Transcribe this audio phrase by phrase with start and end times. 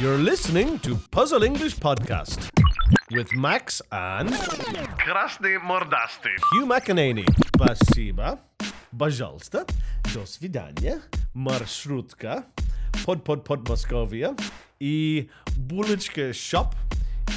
[0.00, 2.50] You're listening to Puzzle English Podcast
[3.10, 4.30] with Max and
[4.98, 6.34] Krasny mordasty.
[6.52, 7.24] Hugh McEnany.
[7.54, 8.38] Спасибо.
[8.98, 9.66] Пожалуйста.
[10.14, 11.00] До свидания.
[11.34, 12.44] Маршрутка.
[13.04, 14.34] Под под под Московия.
[14.80, 16.74] И булочка шоп.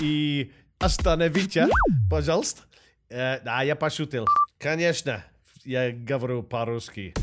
[0.01, 1.67] И остановите,
[2.09, 2.61] пожалуйста.
[3.09, 4.27] Э, да, я пошутил.
[4.59, 5.23] Конечно,
[5.65, 7.13] я говорю по-русски.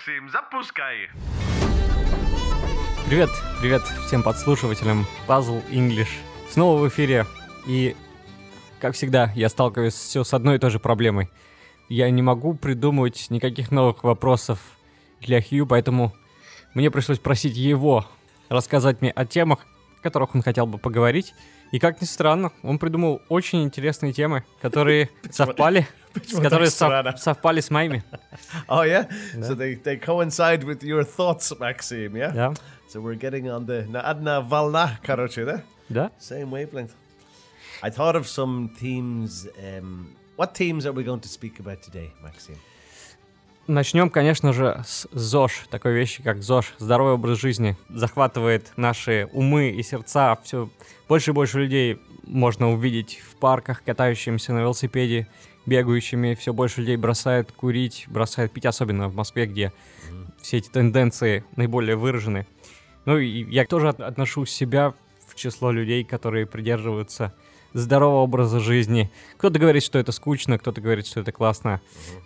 [0.00, 1.10] Максим, запускай.
[3.06, 3.28] Привет,
[3.60, 6.08] привет всем подслушивателям Puzzle English.
[6.48, 7.26] Снова в эфире.
[7.66, 7.94] И,
[8.80, 11.28] как всегда, я сталкиваюсь все с одной и той же проблемой.
[11.90, 14.58] Я не могу придумывать никаких новых вопросов
[15.20, 16.14] для Хью, поэтому
[16.72, 18.06] мне пришлось просить его
[18.48, 19.66] рассказать мне о темах,
[19.98, 21.34] о которых он хотел бы поговорить.
[21.72, 25.86] И как ни странно, он придумал очень интересные темы, которые совпали,
[26.40, 28.02] которые сов- совпали с моими.
[28.68, 29.08] Oh yeah,
[29.40, 32.16] so they, they coincide with your thoughts, Maxime.
[32.16, 32.32] Yeah.
[32.34, 32.54] Да,
[32.88, 35.62] So we're getting on the на одна волна, короче, да?
[35.88, 36.10] да.
[36.20, 36.90] Same wavelength.
[37.82, 39.46] I thought of some themes.
[39.58, 42.58] Um, what themes are we going to speak about today, Maxime?
[43.66, 45.66] Начнем, конечно же, с ЗОЖ.
[45.70, 50.36] Такой вещи, как ЗОЖ, здоровый образ жизни, захватывает наши умы и сердца.
[50.42, 50.68] Все
[51.08, 55.28] больше и больше людей можно увидеть в парках, катающимся на велосипеде,
[55.70, 56.34] бегающими.
[56.34, 59.72] Все больше людей бросают курить, бросают пить, особенно в Москве, где
[60.42, 62.46] все эти тенденции наиболее выражены.
[63.06, 64.92] Ну и я тоже от- отношу себя
[65.28, 67.32] в число людей, которые придерживаются
[67.73, 69.11] здорового образа жизни.
[69.37, 71.81] Кто-то говорит, что это скучно, кто-то говорит, что это классно.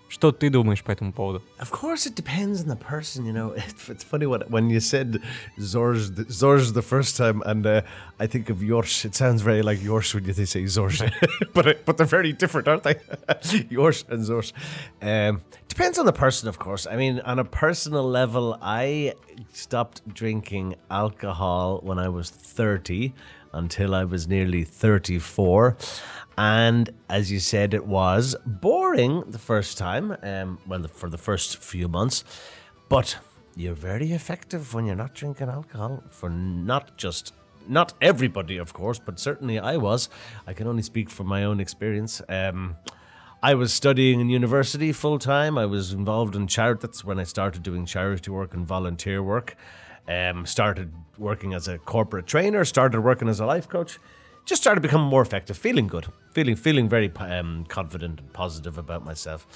[0.08, 1.42] Что ты думаешь по этому поводу?
[1.60, 3.26] Of course, it depends on the person.
[3.26, 5.22] You know, it's, it's funny what when you said
[5.60, 7.82] Zorj, the- Zorj the first time, and uh,
[8.20, 9.06] I think of Yorsh.
[9.06, 11.02] It sounds very like Yorsh when you they say Zorj,
[11.54, 12.96] but uh, but they're very different, aren't they?
[13.72, 14.54] Yorsh and Zorj.
[15.02, 16.86] Um, depends on the person, of course.
[16.86, 19.14] I mean, on a personal level, I
[19.54, 23.14] stopped drinking alcohol when I was thirty
[23.55, 25.77] until I was nearly 34.
[26.37, 31.59] And as you said, it was boring the first time, um, well, for the first
[31.59, 32.25] few months.
[32.89, 33.19] But
[33.57, 37.33] you're very effective when you're not drinking alcohol for not just.
[37.67, 40.11] Not everybody, of course, but certainly I was.
[40.47, 42.21] I can only speak from my own experience.
[42.29, 42.77] Um,
[43.43, 45.57] I was studying in university full time.
[45.57, 46.81] I was involved in charity.
[46.83, 49.57] That's when I started doing charity work and volunteer work.
[50.07, 52.65] Um, started working as a corporate trainer.
[52.65, 53.99] Started working as a life coach.
[54.45, 59.05] Just started becoming more effective, feeling good, feeling feeling very um, confident and positive about
[59.05, 59.47] myself.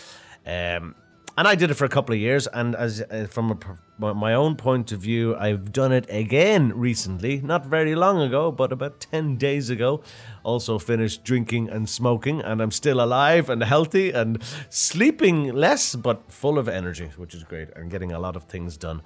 [0.47, 0.95] Um,
[1.39, 2.49] and I did it for a couple of years.
[2.49, 3.53] And as uh, from
[4.01, 8.51] a, my- own point of view, I've done it again recently, not very long ago,
[8.51, 10.03] but about ten days ago.
[10.43, 16.33] Also finished drinking and smoking, and I'm still alive and healthy and sleeping less, but
[16.33, 19.01] full of energy, which is great, and getting a lot of things done.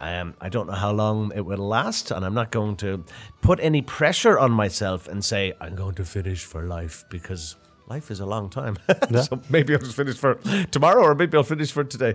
[0.00, 3.04] Um, I don't know how long it will last, and I'm not going to
[3.42, 7.54] put any pressure on myself and say I'm going to finish for life because
[7.90, 8.78] life is a long time.
[9.22, 10.34] so maybe I'll just finish for
[10.70, 12.14] tomorrow, or maybe I'll finish for today.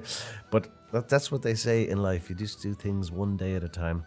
[0.50, 2.30] But that, that's what they say in life.
[2.30, 4.06] You just do things one day at a time.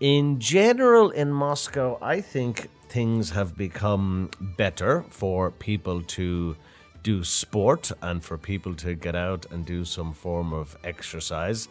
[0.00, 6.56] In general, in Moscow, I think things have become better for people to
[7.02, 11.68] do sport and for people to get out and do some form of exercise.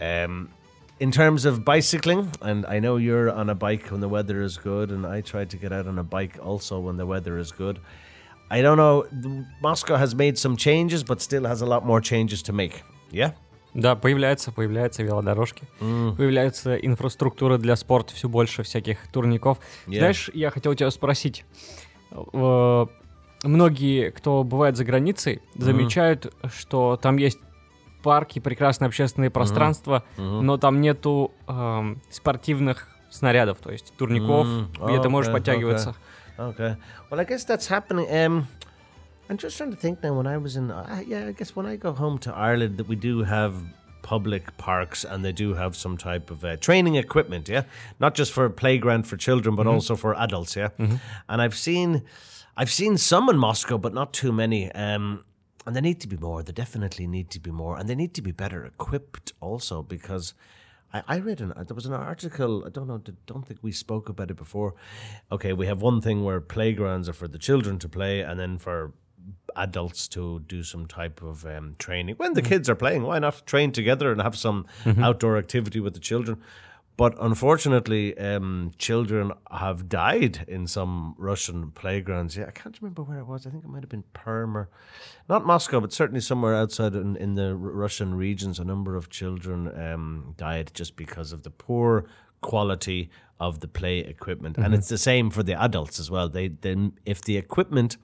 [0.00, 0.50] Um,
[1.00, 4.56] in terms of bicycling, and I know you're on a bike when the weather is
[4.58, 7.52] good, and I try to get out on a bike also when the weather is
[7.52, 7.78] good.
[8.50, 9.04] I don't know.
[9.60, 12.82] Moscow has made some changes, but still has a lot more changes to make.
[13.10, 13.32] Yeah.
[13.74, 15.64] Да, появляются, появляются велодорожки,
[16.16, 19.58] появляется инфраструктура для спорта, все больше всяких турников.
[19.86, 19.98] Yeah.
[19.98, 21.44] Знаешь, я хотел тебя спросить.
[22.10, 22.86] э,
[23.44, 27.38] Многие, кто бывает за границей, замечают, что там есть
[28.02, 35.00] парки, прекрасные общественные пространства, но там нету эм, спортивных снарядов, то есть турников, М, где
[35.00, 35.90] ты можешь подтягиваться.
[35.90, 35.94] Okay.
[37.10, 38.06] Well, I guess that's happening.
[38.14, 38.48] Um,
[39.28, 40.14] I'm just trying to think now.
[40.14, 42.88] When I was in, uh, yeah, I guess when I go home to Ireland, that
[42.88, 43.54] we do have
[44.02, 47.48] public parks and they do have some type of uh, training equipment.
[47.48, 47.64] Yeah,
[48.00, 50.56] not just for playground for children, but also for adults.
[50.56, 50.68] Yeah,
[51.28, 52.04] and I've seen,
[52.56, 54.72] I've seen some in Moscow, but not too many.
[54.72, 55.24] Um,
[55.66, 56.42] and they need to be more.
[56.42, 60.34] They definitely need to be more, and they need to be better equipped also because.
[60.92, 62.64] I, I read an there was an article.
[62.66, 62.98] I don't know.
[63.26, 64.74] Don't think we spoke about it before.
[65.30, 68.58] Okay, we have one thing where playgrounds are for the children to play, and then
[68.58, 68.92] for
[69.56, 72.14] adults to do some type of um, training.
[72.16, 74.66] When the kids are playing, why not train together and have some
[74.98, 76.40] outdoor activity with the children?
[76.98, 82.36] But unfortunately, um, children have died in some Russian playgrounds.
[82.36, 83.46] Yeah, I can't remember where it was.
[83.46, 84.68] I think it might have been Perm or
[85.28, 88.58] not Moscow, but certainly somewhere outside in, in the Russian regions.
[88.58, 92.04] A number of children um, died just because of the poor
[92.40, 96.28] quality of the play equipment, and it's the same for the adults as well.
[96.28, 97.96] They then if the equipment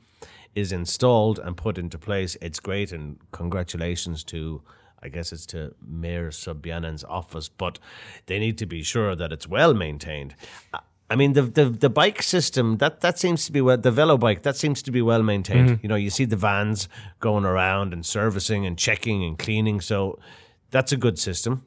[0.55, 4.63] is installed and put into place, it's great, and congratulations to.
[5.05, 7.79] I guess it's to Mayor Sobyanin's office, but
[8.27, 10.35] they need to be sure that it's well maintained.
[10.73, 13.77] I- mean, the, the the bike system that that seems to be well.
[13.77, 15.79] The velo bike that seems to be well maintained.
[15.83, 16.89] You know, you see the vans
[17.21, 19.81] going around and servicing and checking and cleaning.
[19.83, 20.19] So
[20.71, 21.63] that's a good system.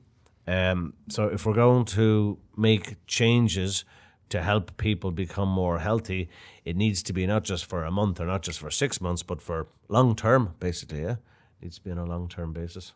[0.48, 3.86] Um, so if we're going to make changes
[4.30, 6.28] to help people become more healthy,
[6.66, 9.24] it needs to be not just for a month or not just for six months,
[9.24, 11.04] but for long term, basically.
[11.04, 11.16] Yeah,
[11.62, 12.94] needs to be on a long term basis.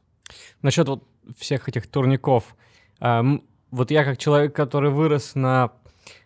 [0.61, 1.03] Насчет вот
[1.37, 2.55] всех этих турников.
[2.99, 3.23] А,
[3.71, 5.71] вот я как человек, который вырос на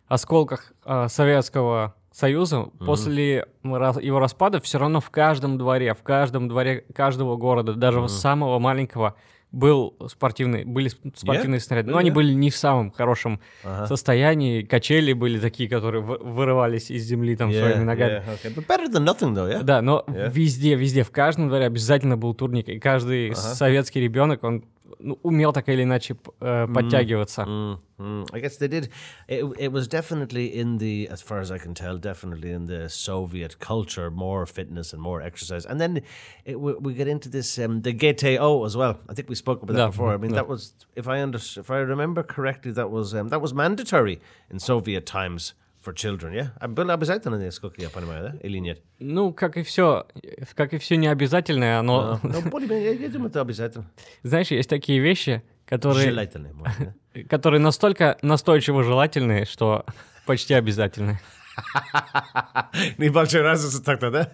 [0.07, 6.47] осколках а, Советского Союза, после ра- его распада все равно в каждом дворе, в каждом
[6.47, 9.15] дворе каждого города, даже самого маленького,
[9.51, 11.89] был спортивный, были сп- спортивные снаряды.
[11.91, 12.13] Но Yeah, они yeah.
[12.13, 13.39] были не в самом хорошем
[13.87, 14.63] состоянии.
[14.63, 18.23] Качели были такие, которые вы- вырывались из земли там своими ногами.
[18.25, 18.53] yeah, okay.
[18.55, 19.49] But better than nothing, though.
[19.49, 19.63] Yeah.
[19.63, 20.29] Да, но Yeah.
[20.31, 24.65] везде, везде, в каждом дворе обязательно был турник, и каждый советский ребенок, он
[24.98, 27.42] ну, умел так или иначе п- э, подтягиваться.
[27.42, 28.26] Mm, mm.
[28.32, 28.88] I guess they did.
[29.28, 32.88] It, it was definitely in the, as far as I can tell, definitely in the
[32.88, 35.64] Soviet culture, more fitness and more exercise.
[35.64, 36.02] And then
[36.44, 38.98] it, we, we get into this, um, the GTO as well.
[39.08, 40.12] I think we spoke about that Yeah, before.
[40.12, 40.36] I mean, yeah.
[40.36, 44.20] that was, if I under, if I remember correctly, that was um, that was mandatory
[44.50, 45.54] in Soviet times
[45.85, 46.33] For children.
[46.33, 48.47] Yeah, А было обязательно несколько, я понимаю, да?
[48.47, 48.81] Или нет?
[48.99, 50.07] Ну, как и все,
[50.55, 53.85] как и все необязательное, оно, Ну, более-менее, я думаю, это обязательно.
[54.23, 56.93] знаешь, есть такие вещи, которые, да?
[57.29, 59.85] которые настолько настойчиво желательные, что
[60.25, 61.19] почти обязательные.
[62.97, 64.29] Небольшой разница так-то, да?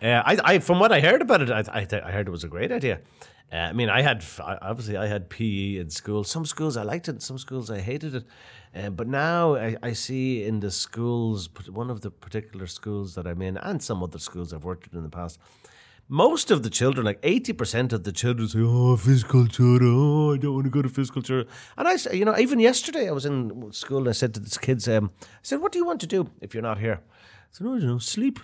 [0.00, 2.44] Uh, I, I, from what I heard about it, I, I, I heard it was
[2.44, 3.00] a great idea.
[3.52, 4.22] Uh, I mean, I had
[4.60, 6.24] obviously I had PE in school.
[6.24, 8.24] Some schools I liked it, some schools I hated it.
[8.74, 13.26] Uh, but now I, I see in the schools, one of the particular schools that
[13.26, 15.38] I'm in, and some other schools I've worked in in the past,
[16.08, 20.36] most of the children, like 80% of the children say, oh, physical tutor, oh, I
[20.36, 21.48] don't want to go to physical tutor.
[21.78, 24.40] And I say, you know, even yesterday I was in school and I said to
[24.40, 27.00] the kids, um, I said, what do you want to do if you're not here?
[27.00, 28.38] I said, no, you know, sleep,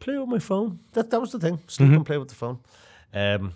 [0.00, 0.80] play with my phone.
[0.92, 2.58] That, that was the thing, sleep and play with the phone.
[3.14, 3.52] Um,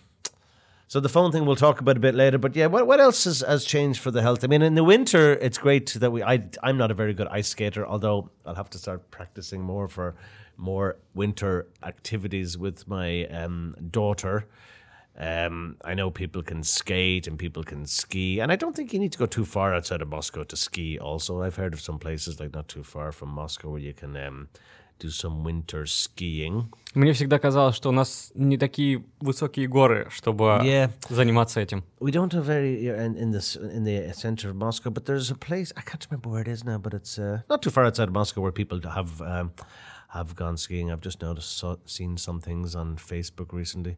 [0.90, 2.36] so the phone thing we'll talk about a bit later.
[2.36, 4.42] But yeah, what, what else has, has changed for the health?
[4.42, 6.20] I mean, in the winter, it's great that we.
[6.20, 9.86] I I'm not a very good ice skater, although I'll have to start practicing more
[9.86, 10.16] for
[10.56, 14.48] more winter activities with my um, daughter.
[15.16, 18.98] Um, I know people can skate and people can ski, and I don't think you
[18.98, 20.98] need to go too far outside of Moscow to ski.
[20.98, 24.16] Also, I've heard of some places like not too far from Moscow where you can
[24.16, 24.48] um,
[25.00, 26.66] do some winter skiing.
[26.94, 30.90] Мне всегда казалось, что у нас не такие высокие горы, чтобы Yeah.
[31.08, 31.84] заниматься этим.
[32.00, 35.30] We don't have very uh, in, in this in the center of Moscow, but there's
[35.30, 37.84] a place I can't remember where it is now, but it's uh, not too far
[37.84, 39.52] outside of Moscow where people have um,
[40.08, 40.90] have gone skiing.
[40.90, 43.96] I've just noticed saw, seen some things on Facebook recently,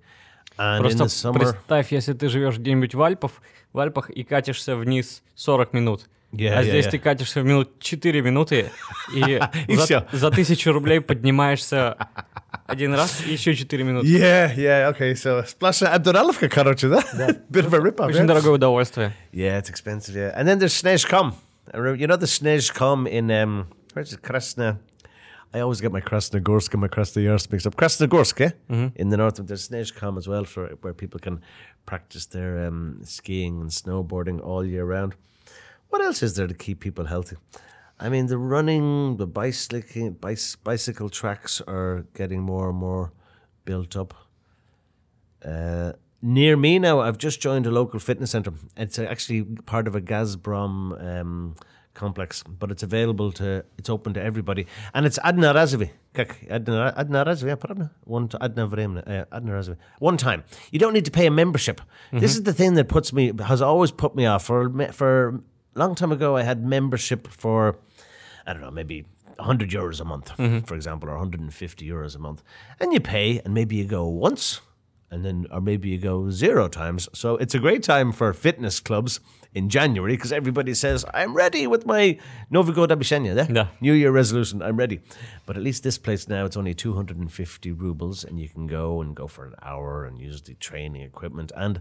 [0.58, 3.32] and in Просто the summer, представь, если ты живешь где-нибудь в Альпах,
[3.72, 6.02] в Альпах и катишься вниз 40 минут.
[6.32, 6.90] Yeah, а yeah, здесь yeah.
[6.92, 8.70] ты катишься в минут 4 минуты
[9.14, 9.38] и,
[9.68, 10.06] И за, всё.
[10.12, 11.96] за тысячу рублей поднимаешься
[12.66, 14.06] один раз и еще 4 минуты.
[14.06, 15.12] yeah, yeah, okay.
[15.14, 17.02] So Splasha Abduralovka, короче, да?
[17.50, 18.08] Bit of a rip off.
[18.08, 19.12] Очень дорогое удовольствие.
[19.32, 20.14] Yeah, it's expensive.
[20.16, 21.34] Yeah, and then there's Snezhkom.
[21.74, 24.22] You know the Snezhkom in um, where's it?
[24.22, 24.78] Krasna.
[25.54, 27.76] I always get my Krasnogorsk and my Krasnoyarsk mixed up.
[27.76, 28.50] Krasnogorsk, eh?
[28.96, 31.42] In the north, there's Snezhkom as well for where people can
[31.84, 35.14] practice their um, skiing and snowboarding all year round.
[35.92, 37.36] what else is there to keep people healthy?
[38.00, 40.16] I mean, the running, the bicycling,
[40.64, 43.12] bicycle tracks are getting more and more
[43.66, 44.14] built up.
[45.44, 48.54] Uh, near me now, I've just joined a local fitness center.
[48.74, 51.56] It's actually part of a Gazprom um,
[51.92, 54.66] complex, but it's available to, it's open to everybody.
[54.94, 55.90] And it's Adna Razavi.
[56.50, 59.70] Adna, one, Adna Vremna.
[59.70, 60.44] Uh, one time.
[60.70, 61.80] You don't need to pay a membership.
[61.80, 62.18] Mm-hmm.
[62.20, 65.42] This is the thing that puts me, has always put me off for, for
[65.74, 67.78] long time ago, I had membership for,
[68.46, 70.60] I don't know, maybe 100 euros a month, mm-hmm.
[70.60, 72.42] for example, or 150 euros a month.
[72.80, 74.60] And you pay, and maybe you go once
[75.12, 77.08] and then or maybe you go zero times.
[77.12, 79.20] So it's a great time for fitness clubs
[79.54, 82.18] in January because everybody says I'm ready with my
[82.50, 83.46] Novi Gode Abishenya, yeah?
[83.50, 83.66] Yeah.
[83.80, 84.62] New Year resolution.
[84.62, 85.00] I'm ready.
[85.46, 89.14] But at least this place now it's only 250 rubles, and you can go and
[89.14, 91.52] go for an hour and use the training equipment.
[91.56, 91.80] And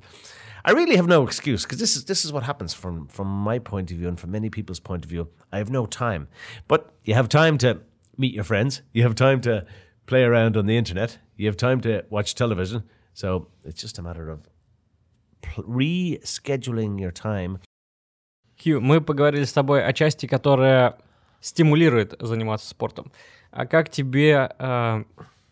[0.65, 3.59] I really have no excuse because this is this is what happens from from my
[3.59, 5.29] point of view and from many people's point of view.
[5.51, 6.27] I have no time,
[6.67, 7.79] but you have time to
[8.17, 8.81] meet your friends.
[8.91, 9.65] You have time to
[10.05, 11.17] play around on the internet.
[11.37, 12.83] You have time to watch television.
[13.13, 14.47] So it's just a matter of
[15.57, 17.59] rescheduling your time.
[18.61, 20.97] Хью, мы поговорили с тобой о части, которая
[21.39, 23.11] стимулирует заниматься спортом.
[23.49, 25.03] А как тебе э,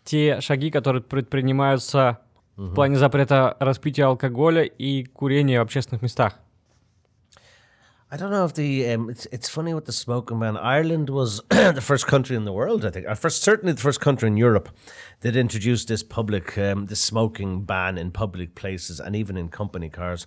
[0.04, 2.20] те шаги, которые предпринимаются
[2.56, 6.40] в плане запрета распития алкоголя и курения в общественных местах?
[8.12, 10.58] I don't know if the um, it's it's funny with the smoking ban.
[10.58, 14.02] Ireland was the first country in the world, I think, or first certainly the first
[14.02, 14.70] country in Europe
[15.20, 19.90] that introduced this public um, the smoking ban in public places and even in company
[19.90, 20.26] cars.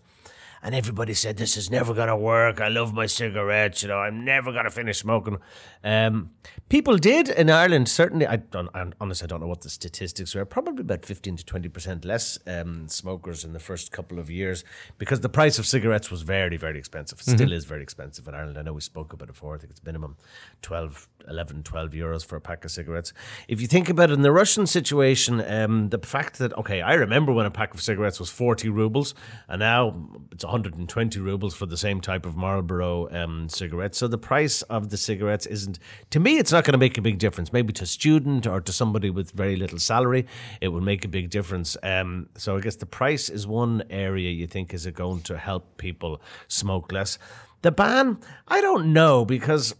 [0.64, 2.60] And everybody said this is never gonna work.
[2.60, 3.98] I love my cigarettes, you know.
[3.98, 5.38] I'm never gonna finish smoking.
[5.82, 6.30] Um,
[6.68, 7.88] people did in Ireland.
[7.88, 8.68] Certainly, I don't.
[8.72, 10.44] I honestly, I don't know what the statistics were.
[10.44, 14.62] Probably about fifteen to twenty percent less um, smokers in the first couple of years
[14.98, 17.18] because the price of cigarettes was very, very expensive.
[17.18, 18.56] It Still is very expensive in Ireland.
[18.56, 19.56] I know we spoke about it before.
[19.56, 20.16] I think it's minimum
[20.62, 23.12] 12, 11, 12 euros for a pack of cigarettes.
[23.48, 26.94] If you think about it, in the Russian situation, um, the fact that okay, I
[26.94, 29.14] remember when a pack of cigarettes was forty rubles,
[29.48, 33.94] and now it's 120 rubles for the same type of Marlboro um, cigarette.
[33.94, 35.78] So the price of the cigarettes isn't,
[36.10, 37.52] to me, it's not going to make a big difference.
[37.52, 40.26] Maybe to a student or to somebody with very little salary,
[40.60, 41.76] it will make a big difference.
[41.82, 45.36] Um, so I guess the price is one area you think is it going to
[45.36, 47.18] help people smoke less.
[47.62, 49.74] The ban, I don't know because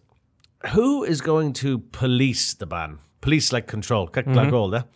[0.71, 2.99] who is going to police the ban?
[3.21, 4.55] Police like control, mm-hmm.
[4.55, 4.89] all that.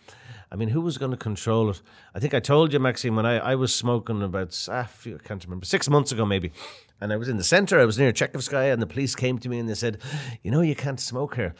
[0.49, 1.81] I mean, who was going to control it?
[2.15, 5.43] I think I told you, Maxime, when I, I was smoking about, ah, I can't
[5.43, 6.51] remember, six months ago maybe.
[7.01, 9.49] And I was in the centre, I was near Chekhovskaya, and the police came to
[9.49, 9.99] me and they said,
[10.41, 11.53] You know, you can't smoke here.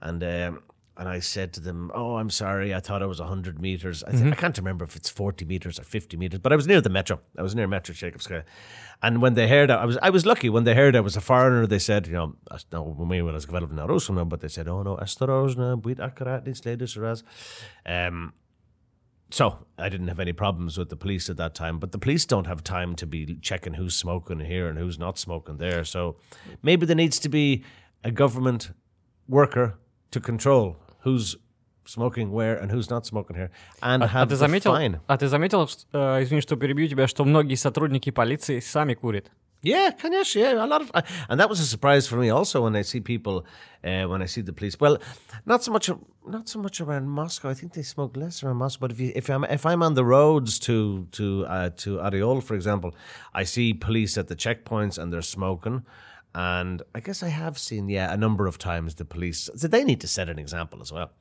[0.00, 0.62] And um,
[0.96, 2.72] and I said to them, "Oh, I'm sorry.
[2.72, 4.04] I thought I was 100 meters.
[4.04, 4.32] I, th- mm-hmm.
[4.32, 6.88] I can't remember if it's 40 meters or 50 meters, but I was near the
[6.88, 7.20] metro.
[7.36, 8.44] I was near Metro Chekhovskaya.
[9.02, 10.48] And when they heard, I was I was lucky.
[10.48, 12.36] When they heard I was a foreigner, they said, you know,
[12.72, 16.44] no, we were as developed in Russia, but they said, oh no, Estorosna, buit akarat
[16.44, 16.96] this latest
[17.84, 18.32] Um
[19.30, 22.24] so I didn't have any problems with the police at that time, but the police
[22.24, 25.84] don't have time to be checking who's smoking here and who's not smoking there.
[25.84, 26.16] So
[26.62, 27.64] maybe there needs to be
[28.04, 28.70] a government
[29.28, 29.76] worker
[30.12, 31.37] to control who's
[31.85, 33.49] smoking where and who's not smoking here,
[33.81, 34.99] and А, have а ты the заметил, fine.
[35.07, 35.85] а ты заметил, что-
[36.19, 39.31] э, извини, что перебью тебя, что многие сотрудники полиции сами курят?
[39.61, 40.89] Yeah, конечно, yeah, a lot of,
[41.27, 43.43] and that was a surprise for me also when I see people,
[43.83, 44.79] uh, when I see the police.
[44.79, 44.99] Well,
[45.45, 45.89] not so much,
[46.25, 47.49] not so much around Moscow.
[47.49, 48.79] I think they smoke less around Moscow.
[48.87, 52.41] But if you, if I'm, if I'm on the roads to to uh, to Ariol,
[52.41, 52.95] for example,
[53.33, 55.83] I see police at the checkpoints and they're smoking.
[56.36, 59.48] And I guess I have seen, yeah, a number of times the police.
[59.54, 61.12] So they need to set an example as well.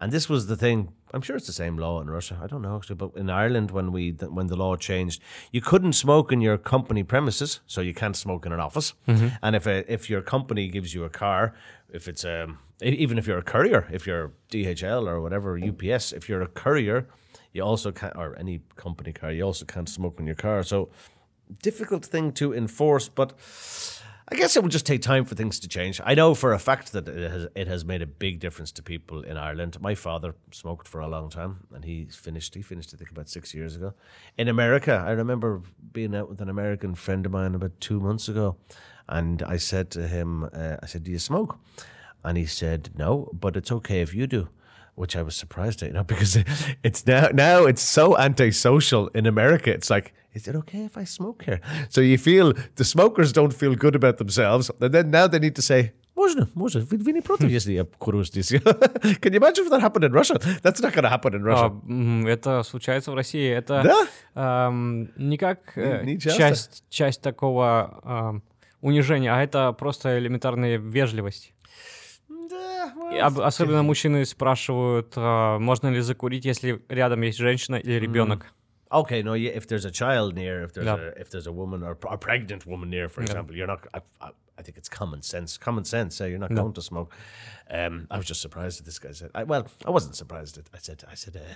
[0.00, 0.92] And this was the thing.
[1.12, 2.38] I'm sure it's the same law in Russia.
[2.40, 5.94] I don't know actually, but in Ireland, when we when the law changed, you couldn't
[5.94, 8.94] smoke in your company premises, so you can't smoke in an office.
[9.42, 11.52] And if a, if your company gives you a car,
[11.92, 16.28] if it's um even if you're a courier, if you're DHL or whatever UPS, if
[16.28, 17.08] you're a courier,
[17.52, 20.62] you also can't or any company car, you also can't smoke in your car.
[20.62, 20.88] So
[21.62, 23.32] difficult thing to enforce, but
[24.32, 26.00] I guess it will just take time for things to change.
[26.04, 28.82] I know for a fact that it has, it has made a big difference to
[28.82, 29.80] people in Ireland.
[29.80, 32.54] My father smoked for a long time, and he finished.
[32.54, 33.92] He finished, I think, about six years ago.
[34.38, 38.28] In America, I remember being out with an American friend of mine about two months
[38.28, 38.56] ago,
[39.08, 41.58] and I said to him, uh, "I said, do you smoke?"
[42.22, 44.48] And he said, "No, but it's okay if you do."
[45.00, 46.32] Which I was surprised at, you know, because
[46.86, 49.70] it's now now it's so antisocial in America.
[49.78, 51.60] It's like, is it okay if I smoke here?
[51.88, 55.54] So you feel the smokers don't feel good about themselves, and then now they need
[55.56, 56.80] to say, Можно, можно.
[56.90, 58.52] Вы, вы не против, если я курю здесь?
[58.52, 60.36] Can you imagine if that happened in Russia?
[60.62, 62.28] That's not going to happen in А, Russia.
[62.28, 63.48] это случается в России.
[63.50, 64.66] Это Да?
[64.68, 66.38] эм, не как э, Не- не часто.
[66.38, 68.42] часть, часть такого эм,
[68.82, 71.54] унижения, а это просто элементарная вежливость.
[73.20, 78.46] Об- особенно мужчины спрашивают, а, можно ли закурить, если рядом есть женщина или ребенок.
[78.92, 80.96] Okay, no, yeah, if there's a child near, if there's Yeah.
[80.96, 83.86] a if there's a woman or a pregnant woman near, for example, you're not.
[83.94, 85.56] I, I, I think it's common sense.
[85.58, 86.20] Common sense.
[86.20, 87.12] Uh, you're not going to smoke.
[87.70, 89.30] Um, I was just surprised that this guy said.
[89.32, 90.58] I, well, I wasn't surprised.
[90.58, 91.04] At, I said.
[91.08, 91.36] I said.
[91.36, 91.54] Uh,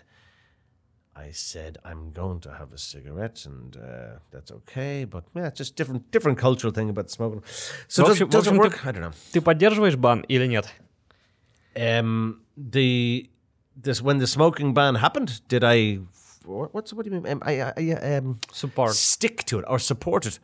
[1.16, 5.04] I said I'm going to have a cigarette, and uh, that's okay.
[5.04, 7.42] But yeah, just different different cultural thing about smoking.
[7.88, 8.74] So В does, общем- в does it общем, work?
[8.80, 9.12] ты- I don't know.
[9.32, 10.66] Ты поддерживаешь бан или нет?
[11.76, 13.28] Um, the
[13.76, 15.98] this when the smoking ban happened, did I
[16.44, 17.32] what- what's what do you mean?
[17.32, 18.94] Um, I, I, I um, Support.
[18.94, 20.38] stick to it or support it.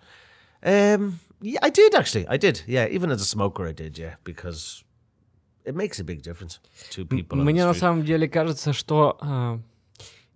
[0.62, 2.26] Um, yeah, I did actually.
[2.28, 2.62] I did.
[2.66, 3.96] Yeah, even as a smoker, I did.
[3.98, 4.84] Yeah, because
[5.64, 6.58] it makes a big difference
[6.90, 7.38] to people.
[7.38, 9.60] on the Мне на самом деле кажется, что а,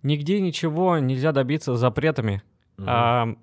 [0.03, 2.41] нигде ничего нельзя добиться запретами.
[2.79, 3.35] А,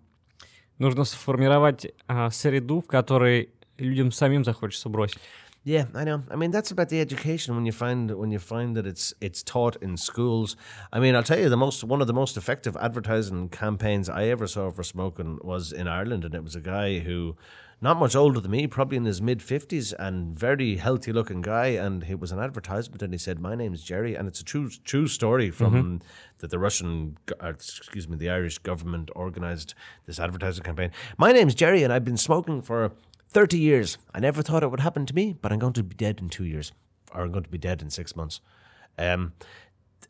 [0.79, 5.19] нужно сформировать а, среду, в которой людям самим захочется бросить.
[5.65, 6.25] Yeah, I know.
[6.29, 9.45] I mean, that's about the education when you find when you find that it's it's
[9.45, 10.57] taught in schools.
[10.93, 14.25] I mean, I'll tell you the most one of the most effective advertising campaigns I
[14.25, 17.37] ever saw for smoking was in Ireland, and it was a guy who,
[17.81, 21.67] not much older than me, probably in his mid fifties, and very healthy looking guy,
[21.67, 24.69] and it was an advertisement, and he said, "My name's Jerry," and it's a true
[24.69, 26.01] true story from
[26.39, 29.75] that the Russian, uh, excuse me, the Irish government organized
[30.07, 30.91] this advertising campaign.
[31.19, 32.91] My name's Jerry, and I've been smoking for
[33.33, 33.99] 30 years.
[34.15, 36.29] I never thought it would happen to me, but I'm going to be dead in
[36.29, 36.73] two years,
[37.15, 38.41] or I'm going to be dead in six months.
[38.99, 39.33] Um,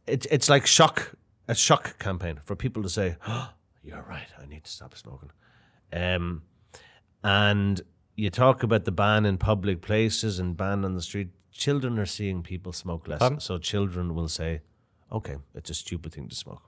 [0.06, 1.12] it, it's like shock,
[1.48, 3.50] a shock campaign for people to say, oh,
[3.84, 4.26] "You're right.
[4.40, 5.30] I need to stop smoking."
[5.92, 6.42] Um,
[7.22, 7.80] and
[8.16, 11.28] you talk about the ban in public places and ban on the street.
[11.52, 14.62] Children are seeing people smoke less, Um, so children will say,
[15.12, 16.62] "Okay, it's a stupid thing to smoke."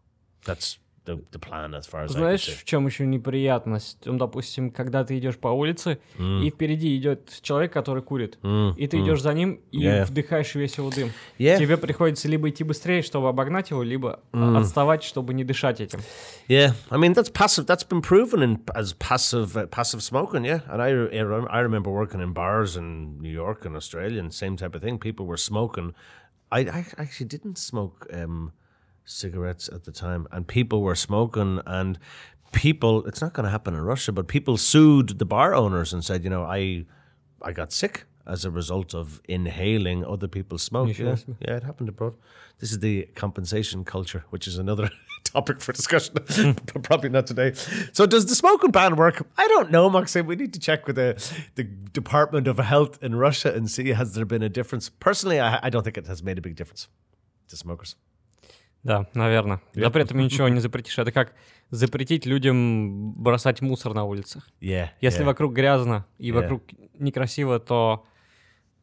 [0.44, 3.98] That's the the plan as far as Знаешь, в чем еще неприятность?
[4.06, 9.00] Ну, допустим, когда ты идешь по улице, и впереди идет человек, который курит, и ты
[9.00, 10.04] идешь за ним и Yeah.
[10.06, 11.10] вдыхаешь весь его дым.
[11.38, 11.58] Yeah.
[11.58, 16.00] Тебе приходится либо идти быстрее, чтобы обогнать его, либо отставать, чтобы не дышать этим.
[16.48, 17.66] Yeah, I mean that's passive.
[17.66, 20.44] That's been proven in, as passive uh, passive smoking.
[20.44, 20.90] Yeah, and I
[21.50, 24.98] I remember working in bars in New York and Australia, and same type of thing.
[24.98, 25.94] People were smoking.
[26.52, 28.52] I, I actually didn't smoke um,
[29.04, 31.98] cigarettes at the time, and people were smoking and
[32.52, 33.06] people.
[33.06, 36.24] It's not going to happen in Russia, but people sued the bar owners and said,
[36.24, 36.84] you know, I
[37.42, 40.98] I got sick as a result of inhaling other people's smoke.
[40.98, 42.14] Yeah, yeah, it happened abroad.
[42.58, 44.90] This is the compensation culture, which is another
[45.24, 46.14] topic for discussion,
[46.72, 47.52] but probably not today.
[47.92, 49.26] So, does the smoking ban work?
[49.36, 50.26] I don't know, Maxim.
[50.26, 51.22] We need to check with the,
[51.56, 54.88] the Department of Health in Russia and see has there been a difference.
[54.88, 56.88] Personally, I, I don't think it has made a big difference
[57.48, 57.96] to smokers.
[58.84, 59.60] Да, наверное.
[59.72, 60.98] Запретами ничего не запретишь.
[60.98, 61.32] Это как
[61.70, 64.46] запретить людям бросать мусор на улицах.
[64.60, 64.88] Yeah.
[65.00, 65.26] Если yeah.
[65.26, 66.34] вокруг грязно и Yeah.
[66.34, 66.62] вокруг
[66.98, 68.06] некрасиво, то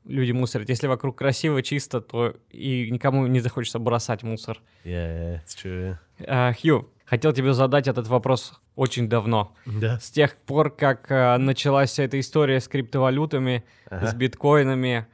[0.04, 0.70] люди мусорят.
[0.70, 4.60] Если вокруг красиво, чисто, то и никому не захочется бросать мусор.
[4.84, 5.98] Yeah, yeah, it's true.
[6.28, 9.54] А, Хью, хотел тебе задать этот вопрос очень давно.
[9.68, 10.00] Да.
[10.00, 15.06] С тех пор, как а, началась вся эта история с криптовалютами, с биткоинами,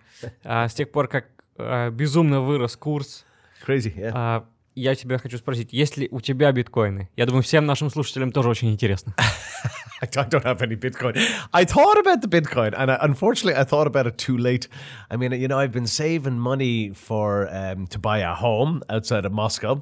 [0.43, 1.25] а, с тех пор, как
[1.57, 3.25] а, безумно вырос курс,
[3.65, 3.93] Crazy.
[3.93, 4.11] Yeah.
[4.13, 4.45] а,
[4.76, 7.08] я тебя хочу спросить, есть ли у тебя биткоины?
[7.16, 9.14] Я думаю, всем нашим слушателям тоже очень интересно.
[10.02, 11.16] I don't don't have any Bitcoin.
[11.52, 14.66] I thought about the Bitcoin, and I, unfortunately, I thought about it too late.
[15.08, 19.24] I mean, you know, I've been saving money for um, to buy a home outside
[19.24, 19.80] of Moscow,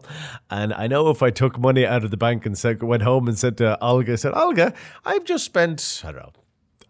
[0.51, 3.29] and I know if I took money out of the bank and said, went home
[3.29, 4.75] and said to Olga, said, Olga,
[5.07, 6.33] I've just spent I don't know.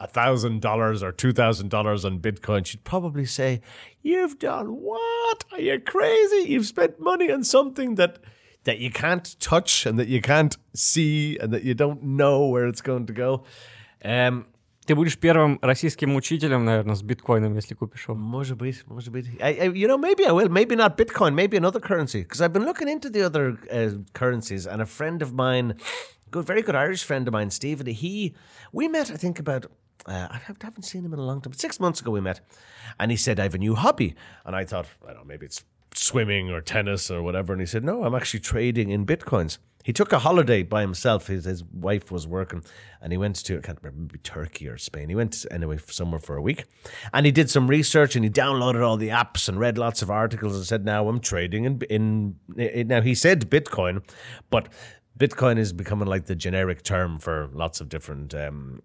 [0.04, 3.61] A thousand dollars or two thousand dollars on Bitcoin, she'd probably say,
[4.02, 5.44] "You've done what?
[5.52, 6.48] Are you crazy?
[6.50, 8.18] You've spent money on something that
[8.64, 12.66] that you can't touch and that you can't see and that you don't know where
[12.66, 13.44] it's going to go.
[14.02, 14.46] Um,
[14.87, 18.16] Ты будешь первым российским учителем, наверное, с биткоином, если купишь его.
[18.16, 19.26] может быть, может быть.
[19.40, 20.48] I, I, you know, maybe I will.
[20.48, 21.35] Maybe not Bitcoin.
[21.35, 22.22] Maybe another currency.
[22.22, 25.74] Because I've been looking into the other uh, currencies, and a friend of mine,
[26.30, 27.87] good, very good Irish friend of mine, Stephen.
[27.87, 28.35] He,
[28.72, 29.11] we met.
[29.11, 29.66] I think about.
[30.05, 31.53] uh, I haven't- seen him in a long time.
[31.53, 32.41] Six months ago, we met,
[32.99, 35.45] and he said, "I have a new hobby," and I thought, I don't know, maybe
[35.45, 37.53] it's swimming or tennis or whatever.
[37.53, 41.27] And he said, "No, I'm actually trading in bitcoins." He took a holiday by himself.
[41.27, 42.63] His, his wife was working,
[43.01, 45.10] and he went to I can't remember maybe Turkey or Spain.
[45.10, 46.65] He went anyway somewhere for a week,
[47.13, 50.10] and he did some research and he downloaded all the apps and read lots of
[50.10, 54.03] articles and said, "Now I'm trading in in." in now he said Bitcoin,
[54.49, 54.69] but
[55.19, 58.81] Bitcoin is becoming like the generic term for lots of different um,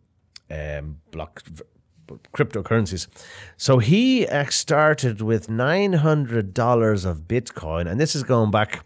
[0.51, 1.43] um, block
[2.35, 3.07] cryptocurrencies.
[3.57, 8.85] So he started with nine hundred dollars of Bitcoin, and this is going back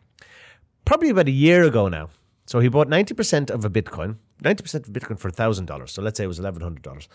[0.84, 2.10] probably about a year ago now.
[2.46, 5.88] So he bought 90% of a Bitcoin, 90% of Bitcoin for $1,000.
[5.88, 7.08] So let's say it was $1,100.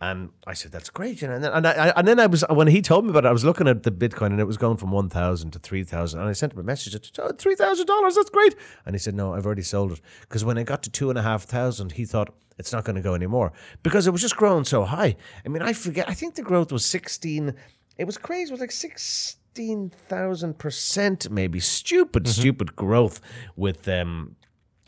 [0.00, 1.22] And I said, that's great.
[1.22, 3.24] You know, and then, and, I, and then I was, when he told me about
[3.24, 6.20] it, I was looking at the Bitcoin and it was going from 1,000 to 3,000.
[6.20, 8.54] And I sent him a message, oh, $3,000, that's great.
[8.84, 10.00] And he said, no, I've already sold it.
[10.20, 13.52] Because when it got to 2,500, he thought, it's not going to go anymore.
[13.82, 15.16] Because it was just growing so high.
[15.44, 17.54] I mean, I forget, I think the growth was 16,
[17.96, 18.50] it was crazy.
[18.50, 21.60] It was like 16,000% maybe.
[21.60, 23.20] Stupid, stupid growth
[23.56, 24.36] with um,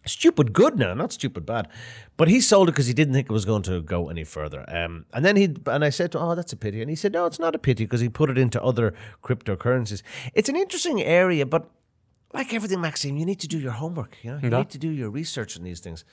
[0.05, 1.67] stupid good now, not stupid bad.
[2.17, 4.65] But he sold it because he didn't think it was going to go any further.
[4.67, 7.25] Um, and then he and I said, "Oh, that's a pity." And he said, "No,
[7.25, 10.01] it's not a pity because he put it into other cryptocurrencies.
[10.33, 11.69] It's an interesting area, but."
[12.33, 14.15] like everything, Maxime, you need to do your homework.
[14.23, 14.59] You know, you Да.
[14.59, 16.05] need to do your research on these things.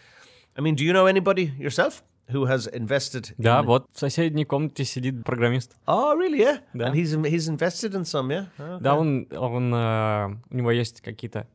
[0.56, 3.34] I mean, do you know anybody yourself who has invested?
[3.38, 3.66] Да, in...
[3.66, 5.76] вот в соседней комнате сидит программист.
[5.86, 6.40] Oh, really?
[6.40, 6.58] Yeah.
[6.74, 6.86] Да.
[6.88, 8.46] And he's he's invested in some, yeah.
[8.58, 8.98] Oh, Да, okay.
[8.98, 11.46] он, он, э, у него есть какие-то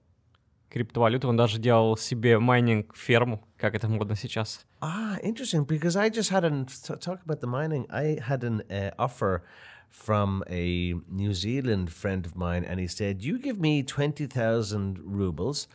[0.70, 4.66] криптовалюты, он даже делал себе майнинг-ферму, как это модно сейчас.
[4.82, 5.66] Ah, interesting.
[5.66, 7.86] Because I just had an t- talk about the mining.
[7.90, 9.44] I had an uh, offer
[9.90, 14.98] from a New Zealand friend of mine, and he said, "You give me twenty thousand
[15.06, 15.68] rubles,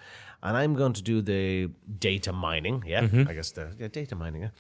[0.42, 2.83] and I'm going to do the data mining.
[2.85, 4.42] Yeah, I guess the yeah, data mining.
[4.42, 4.51] Yeah,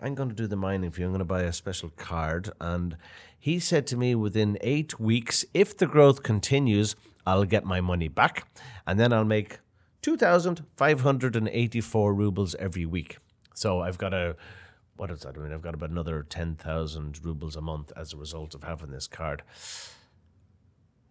[0.00, 1.06] I'm going to do the mining for you.
[1.06, 2.96] I'm going to buy a special card." And
[3.36, 6.94] he said to me, within eight weeks, if the growth continues,
[7.26, 8.46] I'll get my money back,
[8.86, 9.58] and then I'll make
[10.03, 13.17] 2,584 rubles every week.
[13.55, 14.35] So I've got a,
[14.97, 15.37] what is that?
[15.37, 18.91] I mean, I've got about another 10,000 rubles a month as a result of having
[18.91, 19.43] this card.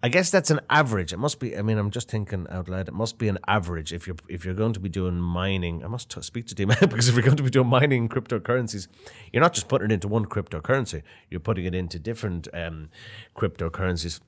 [0.05, 1.13] I guess that's an average.
[1.13, 1.57] It must be.
[1.57, 2.89] I mean, I'm just thinking out loud.
[2.89, 5.85] It must be an average if you're if you're going to be doing mining.
[5.85, 8.89] I must t- speak to Tim because if you're going to be doing mining cryptocurrencies,
[9.33, 11.05] you're not just putting it into one cryptocurrency.
[11.31, 12.89] You're putting it into different um,
[13.37, 14.19] cryptocurrencies.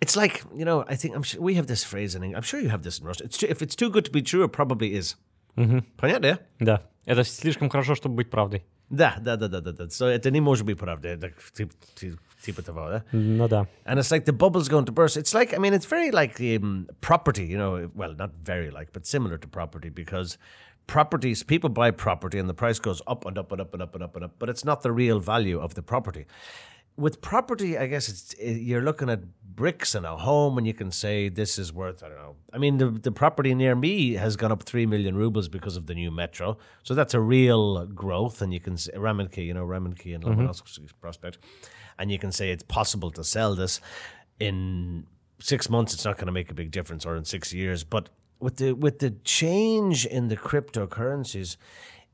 [0.00, 0.84] It's like you know.
[0.88, 2.22] I think I'm sure we have this phrase in.
[2.22, 3.24] Eng- I'm sure you have this in Russia.
[3.24, 5.16] It's too, if it's too good to be true, it probably is.
[5.96, 6.38] Понятно?
[6.60, 6.82] Да.
[7.06, 8.64] Это слишком хорошо, чтобы быть правдой.
[8.90, 9.84] Да, да, да, да, да, да.
[9.88, 11.16] So это не может быть правда.
[11.16, 13.04] Так, тип- тип- Типа того, да?
[13.12, 13.66] Ну да.
[13.86, 15.16] And it's like the bubble's going to burst.
[15.16, 18.92] It's like, I mean, it's very like um, property, you know, well, not very like,
[18.92, 20.36] but similar to property because
[20.86, 23.94] properties, people buy property and the price goes up and up and up and up
[23.94, 26.26] and up and up, but it's not the real value of the property.
[26.97, 29.21] With property, I guess it's it, you're looking at
[29.55, 32.35] bricks and a home, and you can say this is worth I don't know.
[32.53, 35.85] I mean, the the property near me has gone up three million rubles because of
[35.85, 38.41] the new metro, so that's a real growth.
[38.41, 40.99] And you can say Ramenki, you know, Ramenki and Lomonosovsky mm-hmm.
[41.01, 41.37] Prospect,
[41.97, 43.79] and you can say it's possible to sell this
[44.39, 45.07] in
[45.39, 45.93] six months.
[45.93, 47.83] It's not going to make a big difference, or in six years.
[47.83, 51.57] But with the with the change in the cryptocurrencies,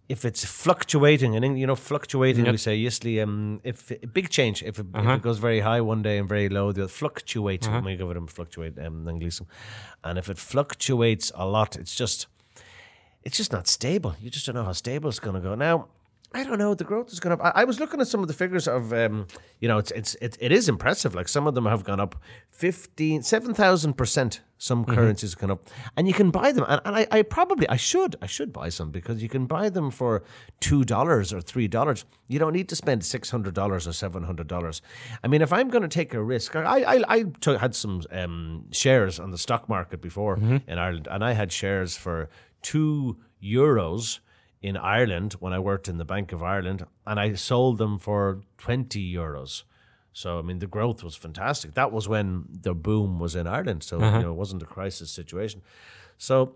[0.09, 4.79] if it's fluctuating, and you know, fluctuating, we say usually, um, if big change, if
[4.79, 7.67] it, if it goes very high one day and very low, they'll fluctuate.
[7.83, 9.41] We go with them fluctuate, um, English,
[10.03, 12.27] and if it fluctuates a lot, it's just,
[13.23, 14.15] it's just not stable.
[14.21, 15.55] You just don't know how stable it's going to go.
[15.55, 15.87] Now,
[16.33, 16.73] I don't know.
[16.75, 17.39] The growth is going up.
[17.41, 19.27] I, I was looking at some of the figures of, um,
[19.59, 21.15] you know, it's it's it, it is impressive.
[21.15, 22.15] Like some of them have gone up
[22.51, 24.41] 15, 7,000 percent.
[24.59, 26.65] Some currencies have gone up, and you can buy them.
[26.67, 29.69] And, and I, I probably I should I should buy some because you can buy
[29.69, 30.23] them for
[30.59, 32.05] two dollars or three dollars.
[32.27, 34.81] You don't need to spend six hundred dollars or seven hundred dollars.
[35.23, 38.01] I mean, if I'm going to take a risk, I I, I took, had some
[38.11, 40.37] um, shares on the stock market before
[40.67, 42.27] in Ireland, and I had shares for
[42.63, 44.19] two euros
[44.61, 48.41] in Ireland when I worked in the Bank of Ireland, and I sold them for
[48.57, 49.63] 20 euros.
[50.13, 51.75] So, I mean, the growth was fantastic.
[51.75, 53.83] That was when the boom was in Ireland.
[53.83, 54.21] So, you uh-huh.
[54.21, 55.61] know, it wasn't a crisis situation.
[56.17, 56.55] So,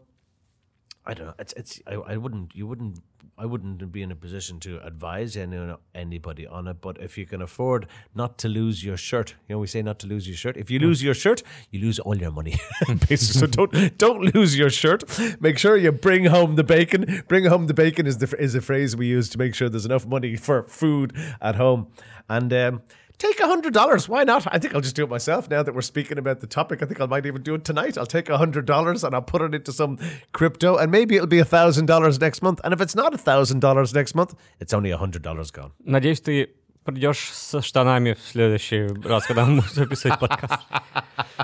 [1.05, 1.35] I don't know.
[1.37, 2.99] It's, it's, I, I wouldn't, you wouldn't,
[3.37, 6.81] I wouldn't be in a position to advise any, anybody on it.
[6.81, 9.99] But if you can afford not to lose your shirt, you know, we say not
[9.99, 10.57] to lose your shirt.
[10.57, 12.59] If you lose your shirt, you lose all your money.
[13.21, 15.03] So don't, don't lose your shirt.
[15.39, 17.23] Make sure you bring home the bacon.
[17.27, 19.85] Bring home the bacon is the is a phrase we use to make sure there's
[19.85, 21.87] enough money for food at home.
[22.29, 22.81] And um,
[23.20, 24.08] take a hundred dollars.
[24.08, 24.46] Why not?
[24.52, 26.82] I think I'll just do it myself now that we're speaking about the topic.
[26.82, 27.96] I think I might even do it tonight.
[27.98, 29.98] I'll take a hundred dollars and I'll put it into some
[30.32, 32.60] crypto, and maybe it'll be a thousand dollars next month.
[32.64, 35.72] And if it's not a thousand dollars next month, it's only a hundred dollars gone.
[35.84, 36.48] Надеюсь, ты
[36.84, 40.62] придешь со штанами в следующий раз, когда мы будем записывать подкаст.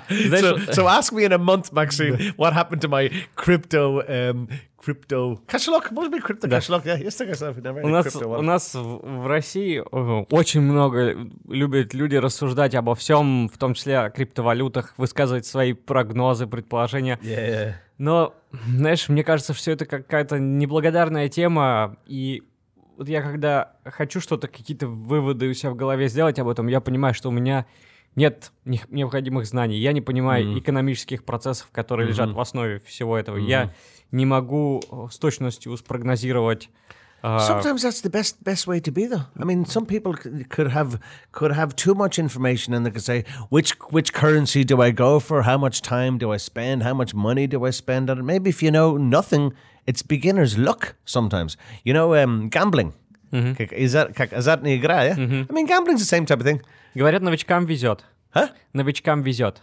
[0.09, 4.48] Знаешь, So, so ask me in a month, Maxime, what happened to my crypto, um,
[4.88, 5.91] crypto кошелек?
[5.91, 6.86] Может быть, crypto кошелек?
[6.86, 9.84] Yeah, есть такая наверное, У нас, у нас в, в России
[10.32, 11.15] очень много
[11.47, 17.19] любят люди рассуждать обо всем, в том числе о криптовалютах, высказывать свои прогнозы, предположения.
[17.21, 17.73] Yeah.
[17.97, 18.36] Но,
[18.67, 22.43] знаешь, мне кажется, все это какая-то неблагодарная тема, и
[22.97, 26.80] вот я когда хочу что-то, какие-то выводы у себя в голове сделать об этом, я
[26.80, 27.65] понимаю, что у меня
[28.15, 33.38] нет не- необходимых знаний, я не понимаю экономических процессов, которые лежат в основе всего этого.
[33.38, 33.73] Я
[34.11, 36.68] не могу э, с точностью спрогнозировать
[37.25, 39.27] а, Sometimes that's the best best way to be, though.
[39.38, 40.98] I mean, some people c- could have
[41.31, 45.20] could have too much information, and they could say, which which currency do I go
[45.20, 45.42] for?
[45.42, 46.83] How much time do I spend?
[46.83, 48.25] How much money do I spend on it?
[48.25, 49.53] Maybe if you know nothing,
[49.87, 50.96] it's beginner's luck.
[51.05, 52.92] Sometimes, you know, um, gambling.
[53.31, 55.05] Как- Is that как азартная игра?
[55.05, 55.14] Yeah?
[55.48, 56.61] I mean, gambling's the same type of thing.
[56.96, 58.05] Говорят, новичкам везет.
[58.35, 58.48] Huh?
[58.75, 59.62] Новичкам везет.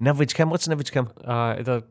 [0.00, 1.10] Novichcam, what's Novichcam?
[1.24, 1.84] А, это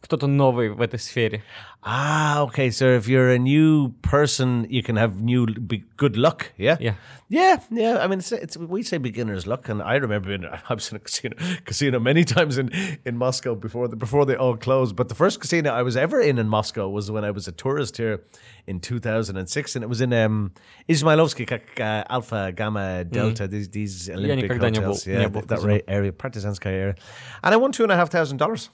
[0.00, 1.42] кто-то новый в этой сфере.
[1.82, 2.70] Ah, okay.
[2.70, 6.52] So if you're a new person, you can have new be, good luck.
[6.56, 6.76] Yeah.
[6.80, 6.94] Yeah.
[7.28, 7.98] Yeah, yeah.
[7.98, 10.96] I mean, it's, it's we say beginner's luck, and I remember being I was in
[10.96, 12.70] a casino, casino many times in,
[13.04, 14.94] in Moscow before the, before they all closed.
[14.94, 17.52] But the first casino I was ever in in Moscow was when I was a
[17.52, 18.22] tourist here
[18.68, 20.52] in 2006, and it was in um,
[20.88, 23.48] Izmailovsky, как, uh, Alpha, Gamma, Delta.
[23.48, 25.74] These these Olympic никогда не hotels, был- yeah, не был в that казино.
[25.74, 26.94] ra- area, Partizanskaya area,
[27.42, 28.70] and I won two and a half thousand dollars.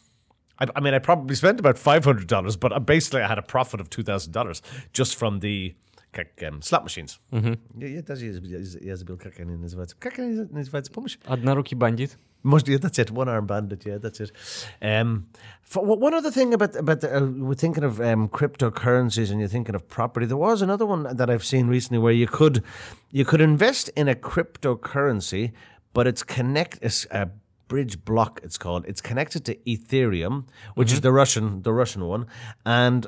[0.59, 3.39] I, I mean, I probably spent about five hundred dollars, but uh, basically, I had
[3.39, 5.75] a profit of two thousand dollars just from the
[6.13, 7.19] как, um, slot machines.
[7.33, 7.55] Mm-hmm.
[7.81, 9.97] Yeah, yeah, даже я, я- я забыл, как они называются.
[9.99, 10.93] Как они называются?
[10.93, 11.19] Помнишь?
[11.25, 12.19] Однорукий бандит.
[12.45, 13.11] Most, yeah, that's it.
[13.13, 13.87] One arm bandit.
[13.87, 14.33] Yeah, that's it.
[14.83, 15.29] Um,
[15.63, 19.49] for, one other thing about about the, uh, we're thinking of um, cryptocurrencies and you're
[19.49, 20.27] thinking of property.
[20.27, 22.63] There was another one that I've seen recently where you could
[23.13, 25.53] you could invest in a cryptocurrency,
[25.93, 27.31] but it's connect it's a
[27.68, 28.40] bridge block.
[28.44, 28.86] It's called.
[28.88, 32.28] It's connected to Ethereum, which is the Russian the Russian one,
[32.66, 33.08] and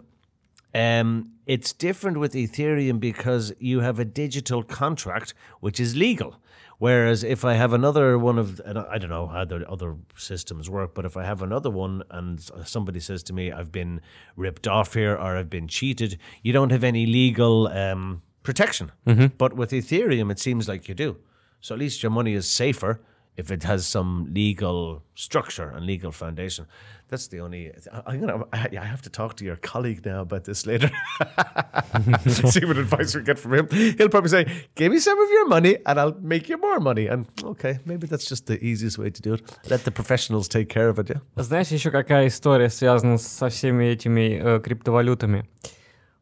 [0.73, 6.35] um, it's different with Ethereum because you have a digital contract which is legal.
[6.77, 10.95] Whereas if I have another one of, I don't know how the other systems work,
[10.95, 13.99] but if I have another one and somebody says to me, I've been
[14.37, 18.93] ripped off here or I've been cheated, you don't have any legal um, protection.
[19.37, 21.17] But with Ethereum, it seems like you do.
[21.59, 23.01] So at least your money is safer
[23.38, 26.66] if it has some legal structure and legal foundation.
[27.08, 27.72] That's the only.
[28.06, 28.44] I'm gonna.
[28.52, 30.90] I I have to talk to your colleague now about this later.
[32.26, 33.68] See what advice we get from him.
[33.98, 37.06] He'll probably say, "Give me some of your money, and I'll make you more money."
[37.06, 39.42] And okay, maybe that's just the easiest way to do it.
[39.68, 41.10] Let the professionals take care of it.
[41.10, 41.20] Yeah.
[41.36, 45.44] Знаешь, еще какая история связана со всеми этими э, криптовалютами?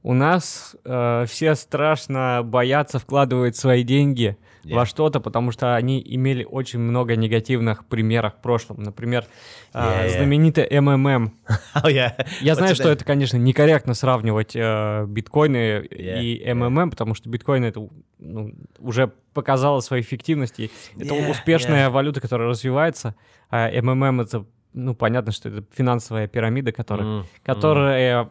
[0.03, 6.43] У нас э, все страшно боятся вкладывать свои деньги во что-то, потому что они имели
[6.43, 8.83] очень много негативных примеров в прошлом.
[8.83, 9.25] Например,
[9.73, 10.10] э, Yeah, yeah.
[10.17, 11.33] знаменитый МММ.
[11.75, 12.27] Oh yeah.
[12.41, 17.63] Я знаю, что это, конечно, некорректно сравнивать э, биткоины Yeah, и МММ, потому что биткоин
[17.65, 17.88] это
[18.19, 20.60] ну, уже показало свою эффективность.
[20.60, 23.15] и это Yeah, успешная валюта, которая развивается.
[23.49, 28.29] А МММ это, ну, понятно, что это финансовая пирамида, которая, Mm, которые а,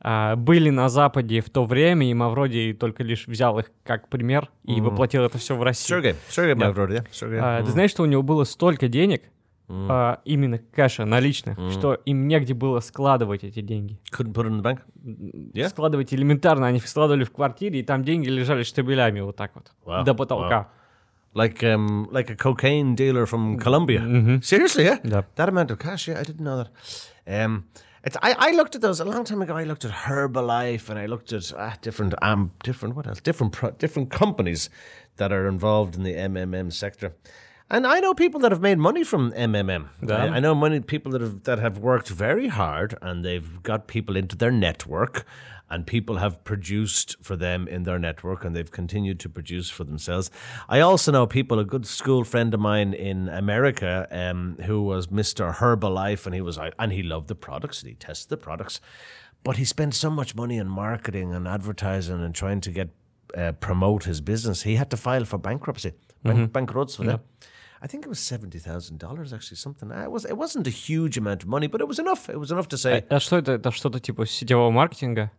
[0.00, 4.80] были на Западе в то время, и Мавроди только лишь взял их как пример и
[4.80, 6.00] воплотил это все в Россию.
[6.02, 6.74] My Yeah.
[6.74, 6.88] brother.
[6.88, 7.06] Yeah.
[7.10, 7.38] Sergey.
[7.42, 7.64] А, Mm.
[7.64, 9.22] Ты знаешь, что у него было столько денег,
[9.68, 13.98] а, именно кэша наличных, что им негде было складывать эти деньги.
[14.12, 14.80] Couldn't put it in the bank.
[15.54, 15.68] Yeah?
[15.68, 19.72] Складывать элементарно, они их складывали в квартире, и там деньги лежали штабелями вот так вот,
[19.84, 20.68] Wow, до потолка.
[21.34, 24.00] Like um, like a cocaine dealer from Colombia.
[24.42, 24.98] Seriously, yeah.
[25.04, 25.24] Yeah.
[25.36, 26.70] That amount of cash, yeah, I didn't know that.
[27.26, 27.64] Um,
[28.04, 29.56] it's I, I looked at those a long time ago.
[29.56, 33.52] I looked at Herbalife and I looked at ah, different um different what else different
[33.52, 34.70] pro- different companies
[35.16, 37.14] that are involved in the MMM sector.
[37.70, 39.88] And I know people that have made money from MMM.
[40.06, 40.16] Yeah.
[40.16, 43.86] I, I know many people that have that have worked very hard and they've got
[43.88, 45.26] people into their network
[45.69, 49.83] and people have produced for them in their network and they've continued to produce for
[49.83, 50.29] themselves.
[50.69, 55.07] I also know people, a good school friend of mine in America um, who was
[55.07, 55.53] Mr.
[55.55, 58.79] Herbalife and he was and he loved the products and he tested the products.
[59.43, 62.89] But he spent so much money on marketing and advertising and trying to get
[63.37, 64.61] uh, promote his business.
[64.63, 65.93] He had to file for bankruptcy,
[66.23, 67.21] bank, bankrupt for that.
[67.81, 69.57] I think it was seventy thousand dollars actually.
[69.57, 69.91] Something.
[69.91, 70.23] Uh, It was.
[70.23, 72.29] It wasn't a huge amount of money, but it was enough.
[72.29, 73.03] It was enough to say.
[73.09, 73.53] А что это?
[73.53, 75.31] Это что-то типа сетевого маркетинга?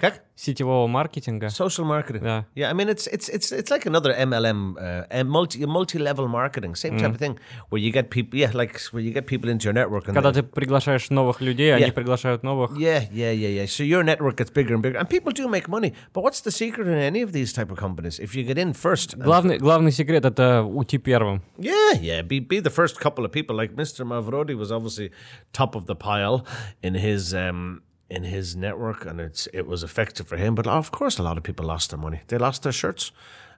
[0.00, 0.22] Как?
[0.36, 1.48] Сетевого маркетинга?
[1.48, 2.22] Social marketing.
[2.22, 2.44] Yeah.
[2.54, 2.70] Yeah.
[2.70, 6.76] I mean, it's it's it's it's like another MLM, uh, a multi multi level marketing,
[6.76, 7.36] same type of thing,
[7.70, 8.38] where you get people.
[8.38, 11.40] Yeah, like where you get people into your network and Когда they- ты приглашаешь новых
[11.40, 11.92] людей, они Yeah.
[11.92, 12.78] приглашают новых.
[12.78, 13.66] Yeah, yeah, yeah, yeah.
[13.66, 15.92] So your network gets bigger and bigger, and people do make money.
[16.12, 18.20] But what's the secret in any of these type of companies?
[18.20, 21.42] If you get in first, and- Главный, главный секрет это уйти первым.
[21.58, 23.56] yeah, yeah, be be the first couple of people.
[23.56, 24.06] Like Mr.
[24.06, 25.10] Mavrodi was obviously
[25.52, 26.46] top of the pile
[26.84, 27.82] in his um
[28.13, 30.53] in his network, and it's it was effective for him.
[30.55, 32.21] But of course, a lot of people lost their money.
[32.27, 33.11] They lost their shirts.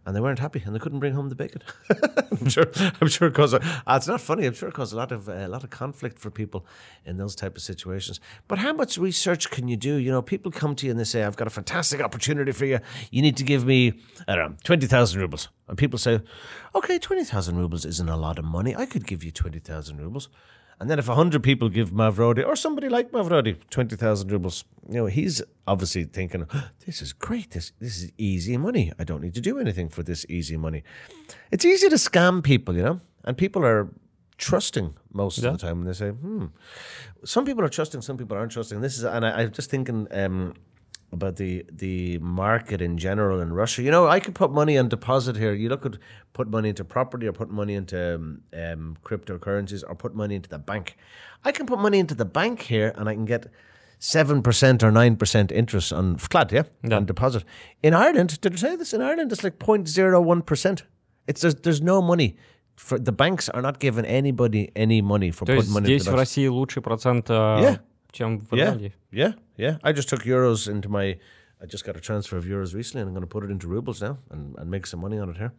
[0.08, 1.64] And they weren't happy, and they couldn't bring home the bacon.
[2.32, 2.68] I'm sure.
[3.02, 3.56] I'm sure it caused.
[3.56, 4.46] A, ah, it's not funny.
[4.46, 6.64] I'm sure it caused a lot of uh, a lot of conflict for people
[7.06, 8.20] in those type of situations.
[8.48, 9.96] But how much research can you do?
[9.96, 12.66] You know, people come to you and they say, "I've got a fantastic opportunity for
[12.66, 12.80] you.
[13.10, 13.94] You need to give me,
[14.28, 16.22] I don't know, twenty thousand rubles." And people say,
[16.76, 18.76] "Okay, twenty thousand rubles isn't a lot of money.
[18.76, 20.30] I could give you twenty thousand rubles."
[20.80, 25.06] And then if 100 people give Mavrodi, or somebody like Mavrodi, 20,000 rubles, you know,
[25.06, 26.46] he's obviously thinking,
[26.86, 27.52] this is great.
[27.52, 28.92] This, this is easy money.
[29.00, 30.84] I don't need to do anything for this easy money.
[31.52, 33.88] It's easy to scam people, you know, and people are
[34.38, 35.50] trusting most Yeah.
[35.52, 36.48] of the time when they say, hmm.
[37.24, 38.82] Some people are trusting, some people aren't trusting.
[38.82, 40.54] This is, and I, I'm just thinking, um,
[41.15, 43.83] about the the market in general in Russia.
[43.83, 45.53] You know, I could put money on deposit here.
[45.53, 45.99] You look at
[46.33, 50.49] put money into property or put money into um, um, cryptocurrencies or put money into
[50.49, 50.97] the bank.
[51.45, 53.47] I can put money into the bank here and I can get
[53.99, 56.97] seven percent or nine percent interest on flat, yeah, Yeah.
[56.99, 57.45] on deposit.
[57.83, 58.93] In Ireland, did I say this?
[58.95, 60.85] In Ireland, it's like 0.01 percent.
[61.27, 62.37] It's there's, there's no money.
[62.77, 66.03] For the banks are not giving anybody any money for То putting есть money здесь
[66.07, 66.31] into в the banks.
[66.31, 67.77] России лучший процент, э, Yeah.
[68.16, 68.90] jump yeah, value.
[69.12, 69.78] Yeah, yeah.
[69.84, 71.18] I just took euros into my.
[71.62, 73.68] I just got a transfer of euros recently, and I'm going to put it into
[73.68, 75.54] rubles now and, and make some money on it here.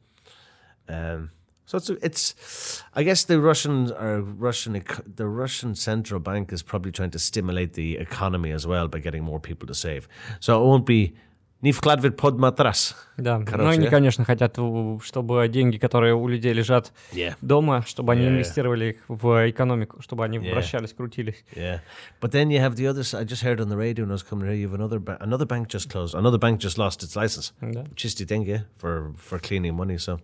[0.88, 1.30] Um,
[1.64, 4.84] so it's, it's, I guess the Russian or Russian
[5.16, 9.24] the Russian central bank is probably trying to stimulate the economy as well by getting
[9.24, 10.06] more people to save.
[10.38, 11.14] So it won't be
[11.62, 12.94] Ni vkladvid pod matras.
[13.16, 13.90] Да, ну Короче, они, да?
[13.90, 14.58] конечно, хотят,
[15.02, 17.34] чтобы деньги, которые у людей лежат Yeah.
[17.40, 18.28] дома, чтобы они Yeah, yeah.
[18.34, 20.52] инвестировали их в экономику, чтобы они Yeah.
[20.52, 21.44] вращались, крутились.
[21.54, 21.80] Yeah,
[22.20, 23.00] but then you have the other.
[23.00, 24.54] s- I just heard on the radio when I was coming here.
[24.54, 26.14] You have another ba- another bank just closed.
[26.14, 27.52] Another bank just lost its license.
[27.62, 27.86] Да.
[27.96, 29.96] Чистый деньги for for cleaning money.
[29.96, 30.20] So,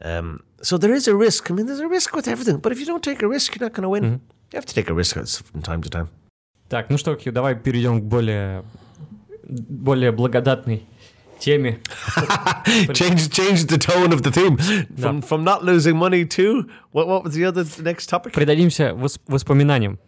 [0.00, 1.50] um, so there is a risk.
[1.50, 2.60] I mean, there's a risk with everything.
[2.60, 4.20] But if you don't take a risk, you're not going to win.
[4.52, 6.08] You have to take a risk from time to time.
[6.68, 8.62] Так, ну что, Кью, давай перейдем к более,
[9.47, 10.83] более благодатной
[11.39, 11.79] теме.
[12.93, 14.57] change change the tone of the theme
[14.97, 18.33] from from not losing money to what what was the other the next topic?
[18.33, 19.99] Придадимся вос- воспоминаниям.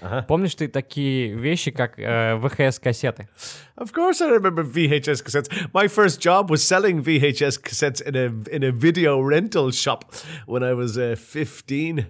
[0.00, 0.22] Ага.
[0.26, 3.28] Помнишь ты такие вещи, как э, ВХС-кассеты?
[3.76, 5.48] Of course, I remember VHS cassettes.
[5.72, 10.12] My first job was selling VHS cassettes in a in a video rental shop
[10.46, 12.06] when I was uh, fifteen.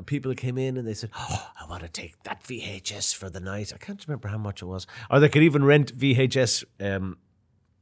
[0.00, 3.28] And people came in and they said, "Oh, I want to take that VHS for
[3.28, 6.64] the night." I can't remember how much it was, or they could even rent VHS
[6.80, 7.18] um,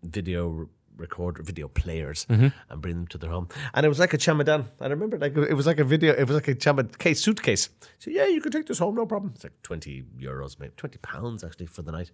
[0.03, 3.49] video re- recorder, video players, and bring them to their home.
[3.73, 4.67] And it was like a chamadan.
[4.81, 6.13] I remember, like it was like a video.
[6.13, 7.69] It was like a chamad case suitcase.
[8.01, 9.31] So yeah, you could take this home, no problem.
[9.37, 12.11] It's like twenty euros, maybe twenty pounds actually for the night.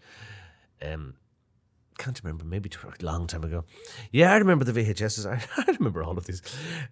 [0.83, 1.15] Um,
[1.98, 3.66] can't remember, maybe to a long time ago.
[4.12, 5.26] Yeah, I remember the VHSs.
[5.30, 6.42] I, I remember all of these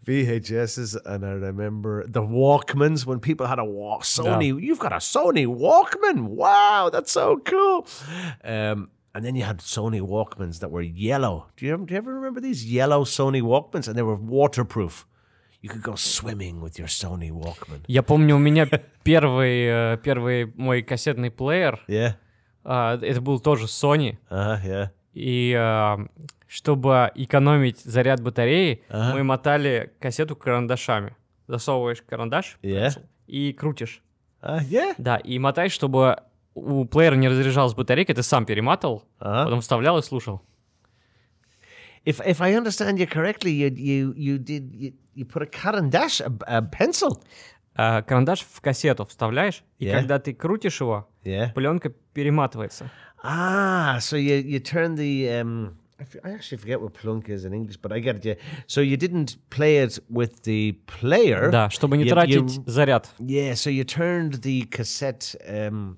[0.06, 4.04] VHSs, and I remember the Walkmans when people had a walk.
[4.04, 6.28] Sony, you've got a Sony Walkman.
[6.28, 7.88] Wow, that's so cool.
[8.44, 11.48] Um, and then you had Sony Walkmans that were yellow.
[11.56, 13.88] Do you ever, do you ever remember these yellow Sony Walkmans?
[13.88, 15.08] And they were waterproof.
[15.62, 17.82] You could go swimming with your Sony Walkman.
[17.88, 18.68] Я помню, у меня
[19.04, 22.16] первый, э, первый мой кассетный плеер, Yeah.
[22.65, 24.65] А, это был тоже Sony, Uh huh.
[24.65, 24.89] Yeah.
[25.15, 25.99] и а,
[26.47, 31.17] чтобы экономить заряд батареи, мы мотали кассету карандашами.
[31.49, 32.91] Засовываешь карандаш Yeah.
[33.27, 34.03] и крутишь.
[34.43, 34.95] Uh, yeah.
[34.99, 36.19] Да, и мотай, чтобы
[36.55, 39.45] у плеера не разряжалась батарейка, ты сам перематывал, Ага.
[39.45, 40.43] потом вставлял и слушал.
[42.05, 46.21] If if I understand you correctly, you you you did you, you put a carandash,
[46.21, 47.23] a, a pencil.
[47.75, 49.93] А, карандаш в кассету вставляешь, и Yeah.
[50.01, 51.53] когда ты крутишь его, Yeah.
[51.55, 52.90] пленка перематывается.
[53.24, 55.76] Ah, so you you turn the um.
[56.00, 58.24] I, f- I actually forget what plunk is in English, but I get it.
[58.26, 58.34] Yeah.
[58.68, 61.50] So you didn't play it with the player.
[61.50, 63.10] Да, чтобы не You- тратить you- заряд.
[63.20, 63.56] yeah.
[63.56, 65.34] So you turned the cassette.
[65.48, 65.98] Um,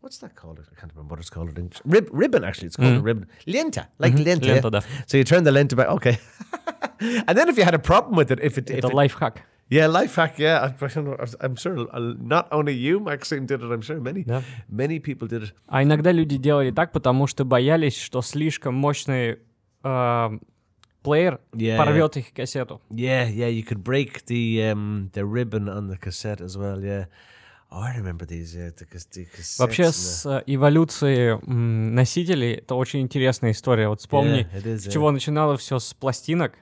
[0.00, 0.60] what's that called?
[0.60, 1.80] I can't remember what it's called in English.
[1.84, 3.26] Rib, ribbon, actually, it's called a ribbon.
[3.48, 4.46] Lenta, like lenta.
[4.46, 4.82] Лента, да.
[5.06, 5.88] So you turn the lenta back.
[5.88, 6.18] Okay.
[7.26, 9.38] and then if you had a problem with it, if it, if Это it лайфхак.
[9.71, 10.37] Yeah, life hack.
[10.37, 10.73] Yeah,
[11.39, 13.71] I'm sure uh, not only you, Maxime, did it.
[13.71, 14.43] I'm sure many, Да.
[14.69, 15.53] many people did it.
[15.67, 19.39] А иногда люди делали так, потому что боялись, что слишком мощный
[19.83, 20.29] э,
[21.03, 21.77] плеер Yeah.
[21.77, 22.81] порвет их кассету.
[22.89, 26.83] Yeah, yeah, you could break the um the ribbon on the cassette as well.
[26.83, 27.05] Yeah.
[27.71, 28.53] Oh, I remember these.
[28.53, 29.57] Yeah, the, the cassettes.
[29.57, 33.87] Вообще and с э, эволюцией носителей это очень интересная история.
[33.87, 34.91] Вот вспомни, Yeah, is, с yeah.
[34.91, 36.55] чего начинало все с пластинок,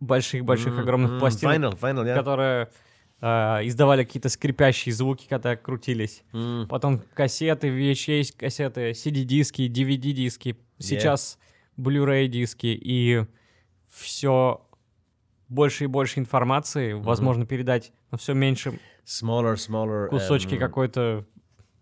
[0.00, 2.04] больших-больших огромных the- Mm, пластинок, vinyl, vinyl.
[2.06, 2.14] Yeah.
[2.14, 2.68] которые
[3.20, 3.26] э,
[3.66, 6.22] издавали какие-то скрипящие звуки, когда крутились.
[6.68, 10.56] Потом кассеты, VHS кассеты, CD-диски, DVD-диски.
[10.78, 11.38] Сейчас
[11.78, 13.24] Blu-ray диски и
[13.90, 14.60] все
[15.48, 21.24] больше и больше информации возможно передать, но все меньше Smaller, smaller кусочки um, какой-то.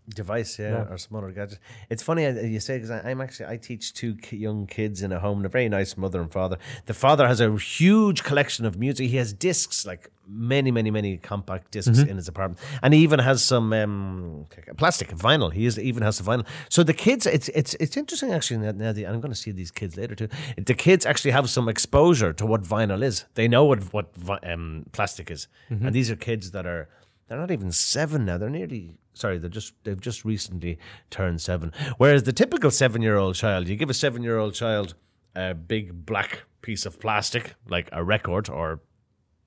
[0.09, 0.93] Device, yeah, Yeah.
[0.93, 1.59] or smaller gadget.
[1.91, 5.21] It's funny uh, you say because I'm actually I teach two young kids in a
[5.21, 5.41] home.
[5.43, 6.59] They're very nice mother and father.
[6.87, 9.09] The father has a huge collection of music.
[9.11, 13.19] He has discs, like many, many, many compact discs in his apartment, and he even
[13.21, 15.53] has some um, plastic vinyl.
[15.53, 16.47] He is, even has the vinyl.
[16.69, 18.59] So the kids, it's it's it's interesting actually.
[18.73, 20.29] Now, the, I'm going to see these kids later too.
[20.57, 23.25] The kids actually have some exposure to what vinyl is.
[23.35, 24.09] They know what what
[24.53, 26.89] um, plastic is, and these are kids that are
[27.29, 28.37] they're not even seven now.
[28.39, 29.38] They're nearly sorry.
[29.40, 30.78] They're just they've just recently
[31.10, 31.72] turned seven.
[31.98, 34.96] Whereas the typical seven-year-old child, you give a seven-year-old child
[35.36, 38.80] a big black piece of plastic like a record or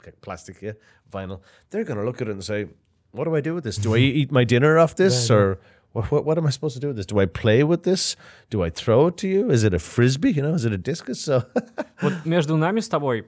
[0.05, 0.73] like plastic, yeah,
[1.13, 1.41] vinyl.
[1.71, 2.69] They're going to look at it and say,
[3.13, 3.77] "What do I do with this?
[3.77, 5.59] Do I eat my dinner off this, or
[5.93, 7.07] What, what, what am I supposed to do with this?
[7.07, 8.15] Do I play with this?
[8.49, 9.51] Do I throw it to you?
[9.51, 10.31] Is it a frisbee?
[10.31, 11.21] You know, is it a discus?
[11.25, 11.43] So,
[12.01, 13.27] Вот между нами с тобой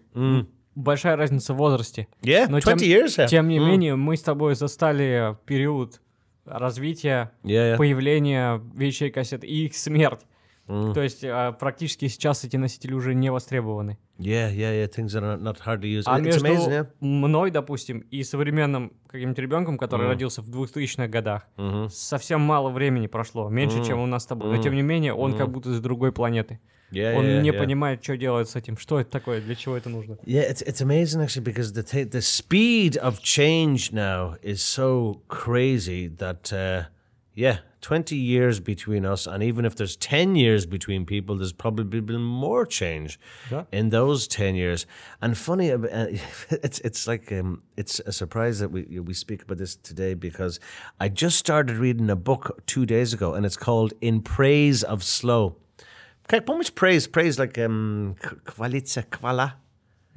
[0.76, 2.06] большая разница в возрасте.
[2.22, 3.18] yeah, Но 20 тем, years.
[3.18, 3.26] Yeah.
[3.28, 6.00] тем не менее, мы с тобой застали период
[6.47, 7.77] развития, Yeah, yeah.
[7.77, 10.21] появления вещей кассет и их смерть.
[10.67, 13.97] То есть а, практически сейчас эти носители уже не востребованы.
[14.19, 14.89] Yeah, yeah, yeah.
[14.93, 16.03] Things are not hard to use.
[16.05, 16.87] А It's между amazing, yeah.
[16.99, 21.47] мной, допустим, и современным каким-нибудь ребенком, который родился в 2000-х годах,
[21.89, 24.57] совсем мало времени прошло, меньше, чем у нас с тобой.
[24.57, 26.59] Но тем не менее, он как будто с другой планеты.
[26.90, 27.58] Yeah, Он yeah, не yeah.
[27.58, 30.18] понимает, что делать с этим, что это такое, для чего это нужно.
[30.26, 35.22] Yeah, it's it's amazing actually because the th- the speed of change now is so
[35.28, 36.88] crazy that uh,
[37.34, 42.02] yeah, twenty years between us, and even if there's ten years between people, there's probably
[42.02, 43.18] been more change
[43.50, 43.64] Yeah.
[43.72, 44.84] in those ten years.
[45.22, 46.08] And funny, ab- uh,
[46.62, 50.60] it's it's like um, it's a surprise that we we speak about this today because
[51.00, 55.02] I just started reading a book two days ago, and it's called "In Praise of
[55.02, 55.56] Slow."
[56.29, 57.07] How much praise?
[57.07, 59.53] Praise like um, kvala.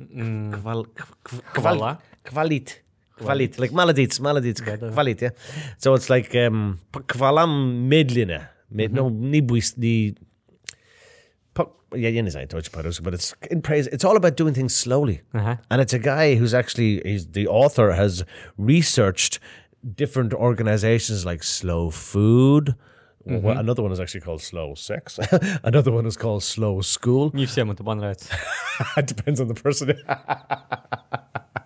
[0.00, 1.98] Kval, kv- Kvala?
[2.24, 2.78] Kvalit.
[3.18, 3.58] Kvalit.
[3.58, 4.60] Like maladits, maladits.
[4.60, 5.30] Kvalit, yeah.
[5.78, 8.48] So it's like um, kvalam medline.
[8.70, 10.14] Med, No, nibuis, the.
[11.92, 13.88] Yeah, you know, Deutsch Paris, but it's in praise.
[13.88, 15.22] It's all about doing things slowly.
[15.34, 15.56] Uh-huh.
[15.72, 18.22] And it's a guy who's actually, he's the author has
[18.56, 19.40] researched
[19.96, 22.76] different organizations like Slow Food.
[23.25, 25.19] Well, another one is actually called Slow Sex.
[25.63, 27.31] another one is called Slow School.
[27.33, 28.29] Не всем это понравится.
[28.97, 29.95] it depends on the person.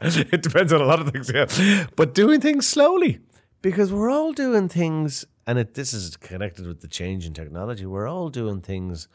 [0.01, 1.85] it depends on a lot of things, yeah.
[1.97, 3.19] But doing things slowly,
[3.61, 7.85] because we're all doing things, and it, this is connected with the change in technology.
[7.85, 9.09] We're all doing things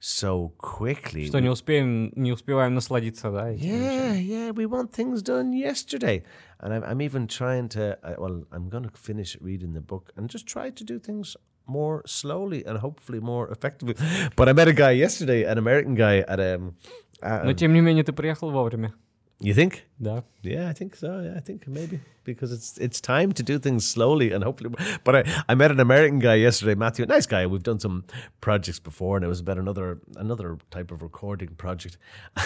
[0.00, 1.26] so quickly.
[1.26, 3.50] Что не успеем, не успеваем насладиться, да?
[3.50, 3.60] этим.
[3.60, 6.22] Yeah, yeah, we want things done yesterday.
[6.60, 10.10] And I'm, I'm even trying to, uh, well, I'm going to finish reading the book
[10.16, 11.36] and just try to do things
[11.67, 13.95] more slowly and hopefully more effectively.
[14.35, 16.75] But I met a guy yesterday, an American guy at um.
[17.21, 18.93] Но um, тем не менее ты приехал вовремя.
[19.39, 19.83] You think?
[19.99, 20.23] Да.
[20.43, 21.21] Yeah, I think so.
[21.21, 24.73] Yeah, I think maybe because it's it's time to do things slowly and hopefully.
[25.03, 27.45] But I, I met an American guy yesterday, Matthew, nice guy.
[27.45, 28.05] We've done some
[28.39, 31.97] projects before, and it was about another another type of recording project.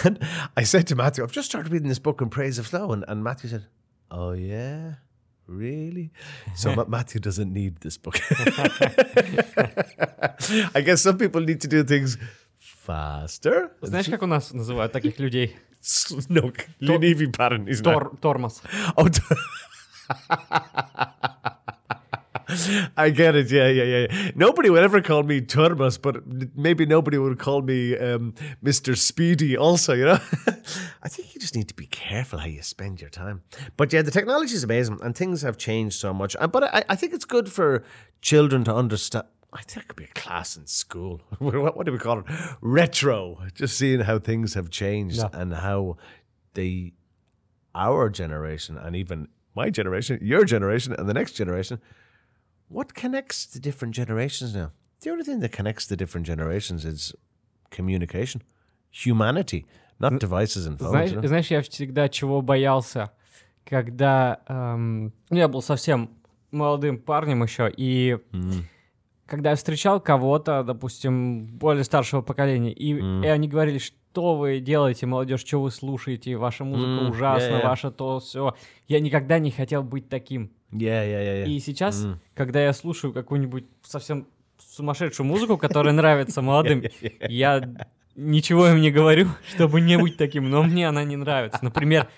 [0.04, 0.18] And
[0.56, 3.04] I said to Matthew, "I've just started reading this book in Praise of Slow," and,
[3.06, 3.66] and Matthew said,
[4.10, 4.94] "Oh yeah."
[5.49, 6.11] Really?
[6.55, 8.17] So Ma- Matthew doesn't need this book.
[10.73, 12.17] I guess some people need to do things
[12.57, 13.69] faster.
[13.81, 15.55] Знаешь, как у нас называют таких людей?
[16.29, 17.93] No, Lenivi pattern is not.
[17.93, 18.61] Тор, тормоз.
[22.96, 23.50] I get it.
[23.50, 24.30] Yeah, yeah, yeah.
[24.34, 26.16] Nobody would ever call me Turmas, but
[26.56, 28.34] maybe nobody would call me um,
[28.64, 28.96] Mr.
[28.96, 30.18] Speedy also, you know?
[31.02, 33.42] I think you just need to be careful how you spend your time.
[33.76, 36.36] But yeah, the technology is amazing and things have changed so much.
[36.38, 37.82] Uh, But I, I think it's good for
[38.20, 39.26] children to understand.
[39.52, 41.22] I think it could be a class in school.
[41.38, 42.26] what, what do we call it?
[42.60, 43.38] Retro.
[43.54, 45.28] Just seeing how things have changed Yeah.
[45.32, 45.96] and how
[46.54, 46.92] they
[47.74, 51.80] our generation and even my generation, your generation, and the next generation,
[52.70, 54.72] what connects the different generations now?
[55.00, 57.14] The only thing that connects the different generations is
[57.70, 58.42] communication,
[58.90, 59.66] humanity,
[59.98, 60.90] not devices and phones.
[60.90, 61.26] Знаешь, you know?
[61.26, 63.10] знаешь, я всегда чего боялся,
[63.64, 66.10] когда эм, ну, я был совсем
[66.50, 68.18] молодым парнем еще, и
[69.26, 75.06] когда я встречал кого-то, допустим, более старшего поколения, и, и они говорили, что вы делаете,
[75.06, 77.64] молодежь, что вы слушаете, ваша музыка М, ужасна, yeah, yeah.
[77.68, 78.56] ваша то все.
[78.88, 80.50] Я никогда не хотел быть таким.
[80.72, 81.48] Yeah, yeah, yeah, yeah.
[81.48, 84.26] И сейчас, когда я слушаю какую-нибудь совсем
[84.58, 86.84] сумасшедшую музыку, которая нравится молодым,
[87.28, 87.62] я
[88.16, 91.58] ничего им не говорю, чтобы не быть таким, но мне она не нравится.
[91.62, 92.08] Например,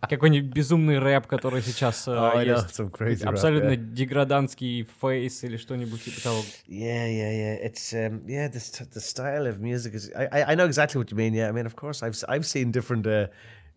[0.00, 2.78] какой-нибудь безумный рэп, который сейчас know, есть.
[2.80, 3.76] crazy rap, Абсолютно yeah.
[3.76, 6.40] деградантский фейс или что-нибудь типа того.
[6.66, 7.66] Yeah, yeah, yeah.
[7.66, 8.48] It's um, yeah.
[8.48, 8.60] The
[8.92, 10.10] the style of music is.
[10.14, 11.34] I, I know exactly what you mean.
[11.34, 13.28] Yeah, I mean, of course, I've I've seen different uh,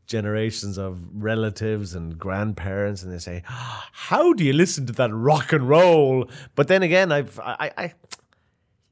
[0.07, 3.42] generations of relatives and grandparents, and they say,
[4.09, 7.70] "How do you listen to that rock and roll?" But then again, I've I, I,
[7.84, 7.92] I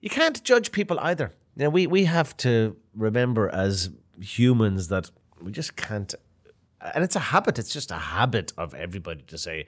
[0.00, 1.32] you can't judge people either.
[1.56, 3.90] You know, we we have to remember as
[4.20, 5.10] humans that
[5.42, 6.14] we just can't.
[6.94, 7.58] And it's a habit.
[7.58, 9.66] It's just a habit of everybody to say,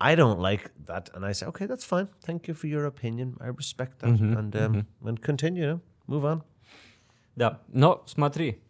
[0.00, 2.08] "I don't like that," and I say, "Okay, that's fine.
[2.26, 3.36] Thank you for your opinion.
[3.40, 5.62] I respect that." and um, and continue.
[5.62, 6.42] you know, Move on.
[7.34, 8.60] Да, но смотри,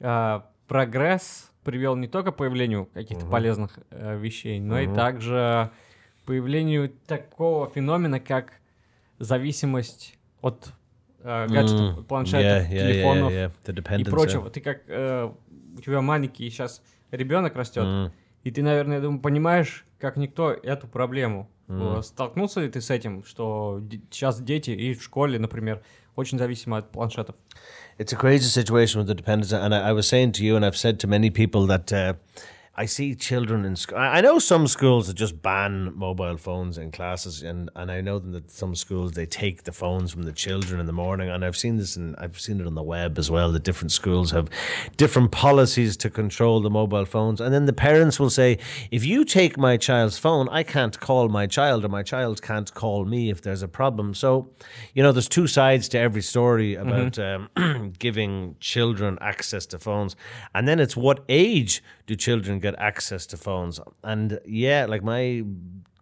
[0.00, 5.71] а, прогресс привел не только к появлению каких-то полезных э, вещей, но и также
[6.25, 8.53] появлению такого феномена, как
[9.19, 10.71] зависимость от
[11.19, 14.09] э, гаджетов, планшетов, телефонов The и dependence.
[14.09, 14.49] прочего.
[14.49, 15.31] Ты как э,
[15.77, 18.11] у тебя маленький сейчас ребенок растет,
[18.43, 21.49] и ты, наверное, я думаю, понимаешь, как никто эту проблему.
[21.69, 25.81] Э, Столкнулся ли ты с этим, что сейчас дети и в школе, например,
[26.16, 27.34] очень зависимы от планшетов?
[27.98, 30.64] It's a crazy situation with the dependence, and I, I was saying to you, and
[30.64, 32.14] I've said to many people that uh,
[32.75, 33.99] I see children in school.
[33.99, 38.01] I I know some schools that just ban mobile phones in classes, and, and I
[38.01, 41.45] know that some schools they take the phones from the children in the morning, and
[41.45, 43.51] I've seen this, and I've seen it on the web as well.
[43.51, 44.49] That different schools have
[44.97, 48.57] different policies to control the mobile phones, and then the parents will say,
[48.89, 52.73] if you take my child's phone, I can't call my child, or my child can't
[52.73, 54.15] call me if there's a problem.
[54.15, 54.49] So,
[54.95, 57.49] you know, there's two sides to every story about um,
[57.99, 60.15] giving children access to phones,
[60.55, 63.79] and then it's what age do children get access to phones?
[64.03, 65.43] And yeah, like my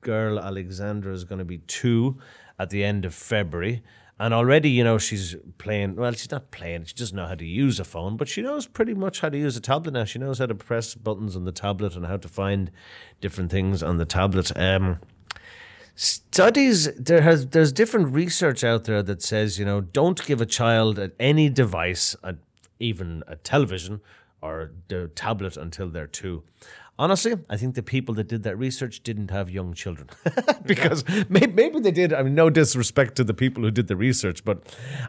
[0.02, 2.20] girl Alexandra is going to be two
[2.60, 3.84] at the end of February.
[4.20, 5.96] And already, you know, she's playing.
[5.96, 6.86] Well, she's not playing.
[6.86, 9.38] She doesn't know how to use a phone, but she knows pretty much how to
[9.38, 10.04] use a tablet now.
[10.04, 12.70] She knows how to press buttons on the tablet and how to find
[13.20, 14.56] different things on the tablet.
[14.56, 15.00] Um,
[15.96, 20.46] studies there has there's different research out there that says you know don't give a
[20.46, 22.16] child any device
[22.80, 24.02] even a television
[24.42, 26.44] or the tablet until they're two.
[27.00, 30.08] Honestly i think the people that did that research didn't have young children.
[30.66, 33.96] Because maybe, maybe they did i mean no disrespect to the people who did the
[33.96, 34.58] research but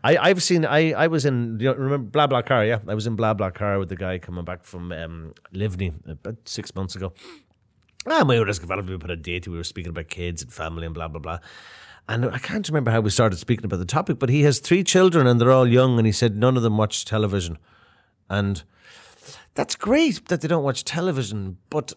[0.03, 2.79] i i've seen i i was in you know, remember BlaBlaCar yeah?
[2.89, 6.97] I was in BlaBlaCar with the guy coming back from um livney about six months
[6.97, 7.13] ago.
[8.07, 9.47] Ah, my risk of we put a date.
[9.47, 11.39] We were speaking about kids and family and blah blah blah.
[12.09, 14.83] And I can't remember how we started speaking about the topic, but he has three
[14.83, 17.59] children and they're all young, and he said none of them watch television,
[18.29, 18.65] and
[19.55, 21.93] that's great that they don't watch television, but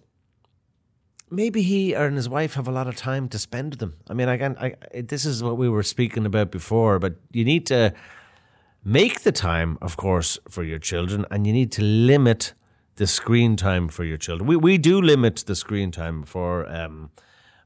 [1.30, 3.96] maybe he and his wife have a lot of time to spend with them.
[4.10, 4.56] I mean, again.
[4.60, 7.94] I this is what we were speaking about before, but you need to
[8.84, 12.54] make the time, of course, for your children, and you need to limit
[12.96, 14.48] the screen time for your children.
[14.48, 17.12] We we do limit the screen time for um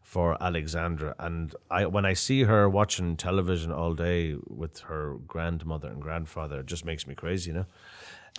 [0.02, 5.88] for Alexandra, and I when I see her watching television all day with her grandmother
[5.88, 7.66] and grandfather, it just makes me crazy, you know.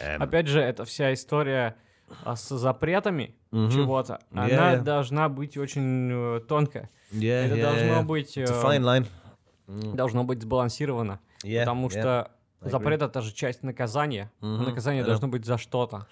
[0.01, 1.77] Um, Опять же, это вся история
[2.25, 4.21] а, с запретами чего-то.
[4.33, 4.83] Она Yeah, yeah.
[4.83, 6.89] должна быть очень э, тонкая.
[7.13, 8.05] yeah, это yeah, должно yeah.
[8.05, 9.07] быть, It's a э, fine line.
[9.95, 11.21] Должно быть сбалансировано.
[11.45, 12.01] Yeah, потому yeah.
[12.01, 12.31] что
[12.63, 14.31] I запрет это же часть наказания.
[14.41, 15.11] Наказание I know.
[15.11, 16.07] должно быть за что-то.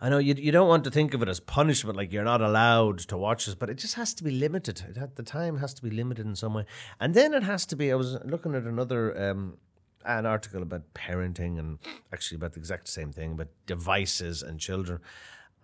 [0.00, 2.40] I know you, you don't want to think of it as punishment, like you're not
[2.40, 4.82] allowed to watch this, but it just has to be limited.
[4.90, 6.66] It had, the time has to be limited in some way,
[6.98, 7.92] and then it has to be.
[7.92, 9.58] I was looking at another um,
[10.04, 11.78] an article about parenting and
[12.12, 15.00] actually about the exact same thing, about devices and children,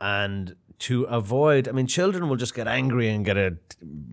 [0.01, 1.68] and to avoid.
[1.68, 3.57] I mean, children will just get angry and get a.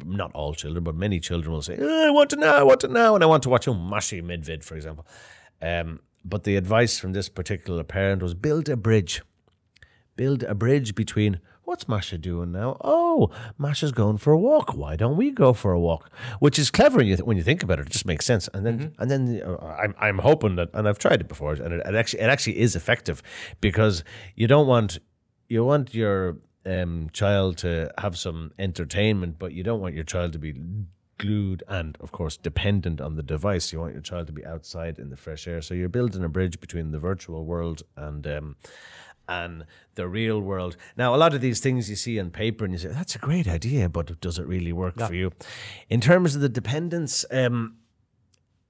[0.06, 2.82] Not all children, but many children will say, "Oh, "I want to know, I want
[2.82, 5.06] to know," and I want to watch a Mashi Midvid, for example.
[5.62, 9.22] Um, but the advice from this particular parent was build a bridge
[10.16, 12.78] build a bridge between what's Masha doing now?
[12.82, 14.76] Oh, Masha's going for a walk.
[14.76, 16.10] Why don't we go for a walk?
[16.40, 17.88] Which is clever when you, when you think about it.
[17.88, 18.48] It just makes sense.
[18.54, 21.74] And then and then uh, I'm I'm hoping that, and I've tried it before, and
[21.74, 23.22] it, it actually it actually is effective
[23.62, 24.04] because
[24.36, 25.00] you don't want
[25.48, 30.34] you want your um, child to have some entertainment, but you don't want your child
[30.34, 30.54] to be
[31.18, 35.00] glued and of course dependent on the device you want your child to be outside
[35.00, 38.56] in the fresh air so you're building a bridge between the virtual world and um,
[39.28, 39.66] and
[39.96, 40.78] the real world.
[40.98, 43.20] Now, a lot of these things you see on paper and you say, that's a
[43.20, 45.32] great idea, but does it really work for you?
[45.90, 47.78] In terms of the dependence, um,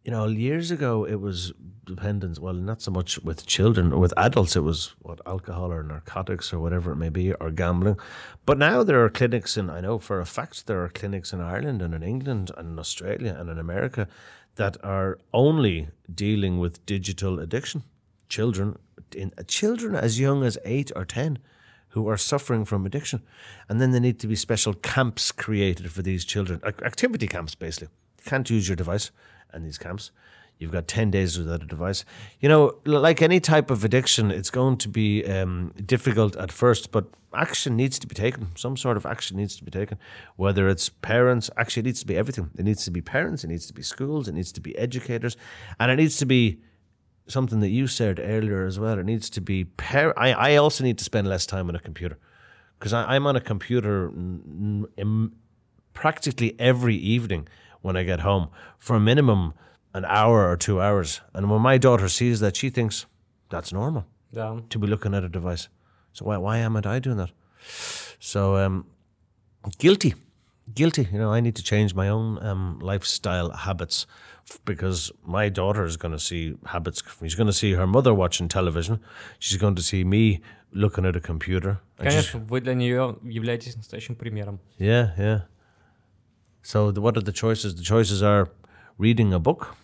[0.03, 1.53] you know, years ago it was
[1.83, 5.83] dependence, well, not so much with children, or with adults, it was what alcohol or
[5.83, 7.97] narcotics or whatever it may be, or gambling.
[8.45, 11.41] But now there are clinics, and I know for a fact there are clinics in
[11.41, 14.07] Ireland and in England and in Australia and in America
[14.55, 17.83] that are only dealing with digital addiction.
[18.29, 18.77] Children,
[19.15, 21.39] in, children as young as eight or ten
[21.89, 23.21] who are suffering from addiction.
[23.69, 27.55] And then there need to be special camps created for these children, ac- activity camps
[27.55, 27.87] basically.
[28.19, 29.11] You can't use your device
[29.53, 30.11] in these camps.
[30.57, 32.05] You've got 10 days without a device.
[32.39, 36.91] You know, like any type of addiction, it's going to be um, difficult at first,
[36.91, 38.47] but action needs to be taken.
[38.55, 39.97] Some sort of action needs to be taken.
[40.37, 42.51] Whether it's parents, actually, it needs to be everything.
[42.57, 45.35] It needs to be parents, it needs to be schools, it needs to be educators,
[45.79, 46.59] and it needs to be
[47.27, 48.99] something that you said earlier as well.
[48.99, 51.79] It needs to be par- I, I also need to spend less time on a
[51.79, 52.17] computer
[52.77, 55.31] because I'm on a computer mm, mm,
[55.93, 57.47] practically every evening
[57.81, 58.49] when I get home
[58.79, 59.53] for a minimum
[59.93, 61.21] an hour or two hours.
[61.33, 63.05] And when my daughter sees that, she thinks
[63.49, 64.59] that's normal Да.
[64.69, 65.69] to be looking at a device.
[66.13, 67.31] So why why am I doing that?
[68.19, 68.85] So um,
[69.79, 70.13] guilty,
[70.73, 71.07] guilty.
[71.11, 74.05] You know, I need to change my own um, lifestyle habits
[74.64, 77.02] because my daughter is going to see habits.
[77.22, 79.00] She's going to see her mother watching television.
[79.38, 80.40] She's going to see me
[80.72, 81.80] looking at a computer.
[81.98, 84.60] And she's- Конечно, вы для нее являетесь настоящим примером.
[84.78, 85.42] yeah, yeah.
[86.62, 87.74] So the, what are the choices?
[87.74, 88.50] The choices are
[88.98, 89.74] reading a book,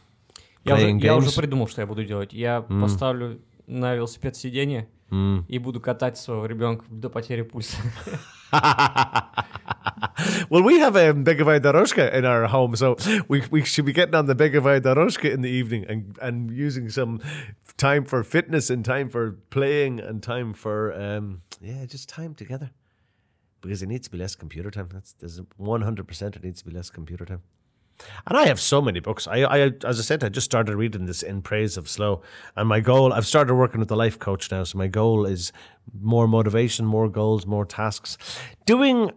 [0.64, 1.36] Я уже, playing я уже games.
[1.36, 2.32] придумал, что я буду делать.
[2.32, 4.88] Я поставлю на велосипед сиденье
[5.48, 7.76] и буду катать своего ребенка до потери пульса.
[10.49, 12.97] well, we have a um, Begavai Daroshka in our home, so
[13.27, 16.89] we, we should be getting on the Begavai Daroshka in the evening and, and using
[16.89, 17.21] some
[17.77, 22.71] time for fitness and time for playing and time for, um, yeah, just time together.
[23.61, 24.89] Because it needs to be less computer time.
[24.91, 27.43] That's there's 100% it needs to be less computer time.
[28.27, 29.27] And I have so many books.
[29.27, 32.21] I, I, as I said, I just started reading this in praise of slow.
[32.55, 34.63] And my goal, I've started working with the life coach now.
[34.63, 35.51] So my goal is
[35.99, 38.17] more motivation, more goals, more tasks,
[38.65, 39.11] doing,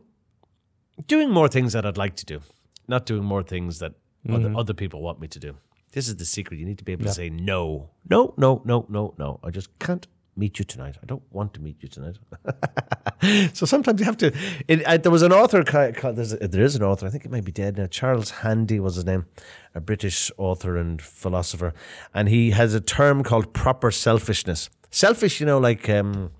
[1.06, 2.40] doing more things that I'd like to do,
[2.88, 3.92] not doing more things that
[4.28, 4.56] other, mm-hmm.
[4.56, 5.56] other people want me to do.
[5.92, 6.58] This is the secret.
[6.58, 9.38] You need to be able to say no, no, no, no, no, no.
[9.44, 10.06] I just can't
[10.36, 10.96] meet you tonight.
[11.02, 12.16] I don't want to meet you tonight.
[13.54, 14.32] so sometimes you have to.
[14.68, 15.62] It, uh, there was an author.
[15.64, 17.06] ca- ca- There's a, there is an author.
[17.06, 17.86] I think it might be dead now.
[17.86, 19.26] Charles Handy was his name,
[19.74, 21.72] a British author and philosopher,
[22.12, 24.70] and he has a term called proper selfishness.
[24.90, 25.88] Selfish, you know, like.
[25.88, 26.30] Um,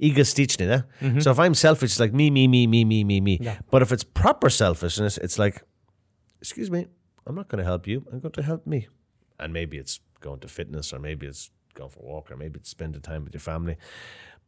[0.00, 0.82] eh?
[1.20, 3.38] So if I'm selfish, it's like me, me, me, me, me, me, me.
[3.70, 5.62] But if it's proper selfishness, it's like,
[6.40, 6.86] excuse me,
[7.26, 8.04] I'm not going to help you.
[8.12, 8.86] I'm going to help me.
[9.40, 12.58] And maybe it's going to fitness, or maybe it's going for a walk, or maybe
[12.58, 13.76] it's spending time with your family.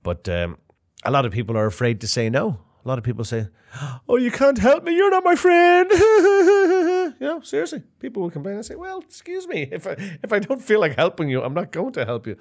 [0.03, 0.59] But um,
[1.05, 2.59] a lot of people are afraid to say no.
[2.85, 3.49] A lot of people say,
[4.09, 4.97] "Oh, you can't help me.
[4.97, 5.91] You're not my friend."
[7.21, 9.69] you know, seriously, people will complain and say, "Well, excuse me.
[9.71, 12.37] If I if I don't feel like helping you, I'm not going to help you."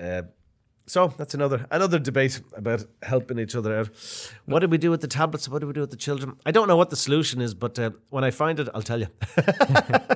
[0.00, 0.22] Uh,
[0.86, 3.90] so that's another another debate about helping each other out.
[4.44, 5.48] What do we do with the tablets?
[5.48, 6.36] What do we do with the children?
[6.46, 9.00] I don't know what the solution is, but uh, when I find it, I'll tell
[9.00, 9.08] you.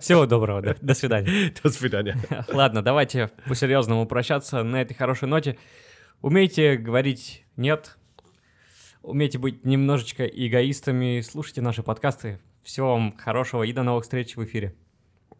[0.00, 1.52] Всего доброго, до, до свидания.
[1.62, 2.16] До свидания.
[2.48, 5.58] Ладно, давайте по-серьезному прощаться на этой хорошей ноте.
[6.22, 7.96] Умейте говорить «нет»,
[9.02, 12.38] умейте быть немножечко эгоистами, слушайте наши подкасты.
[12.62, 14.74] Всего вам хорошего и до новых встреч в эфире.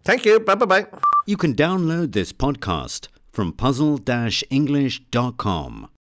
[0.04, 0.42] Thank you.
[0.44, 0.88] Bye bye bye.
[1.26, 5.99] You can download this podcast from puzzle-english.com.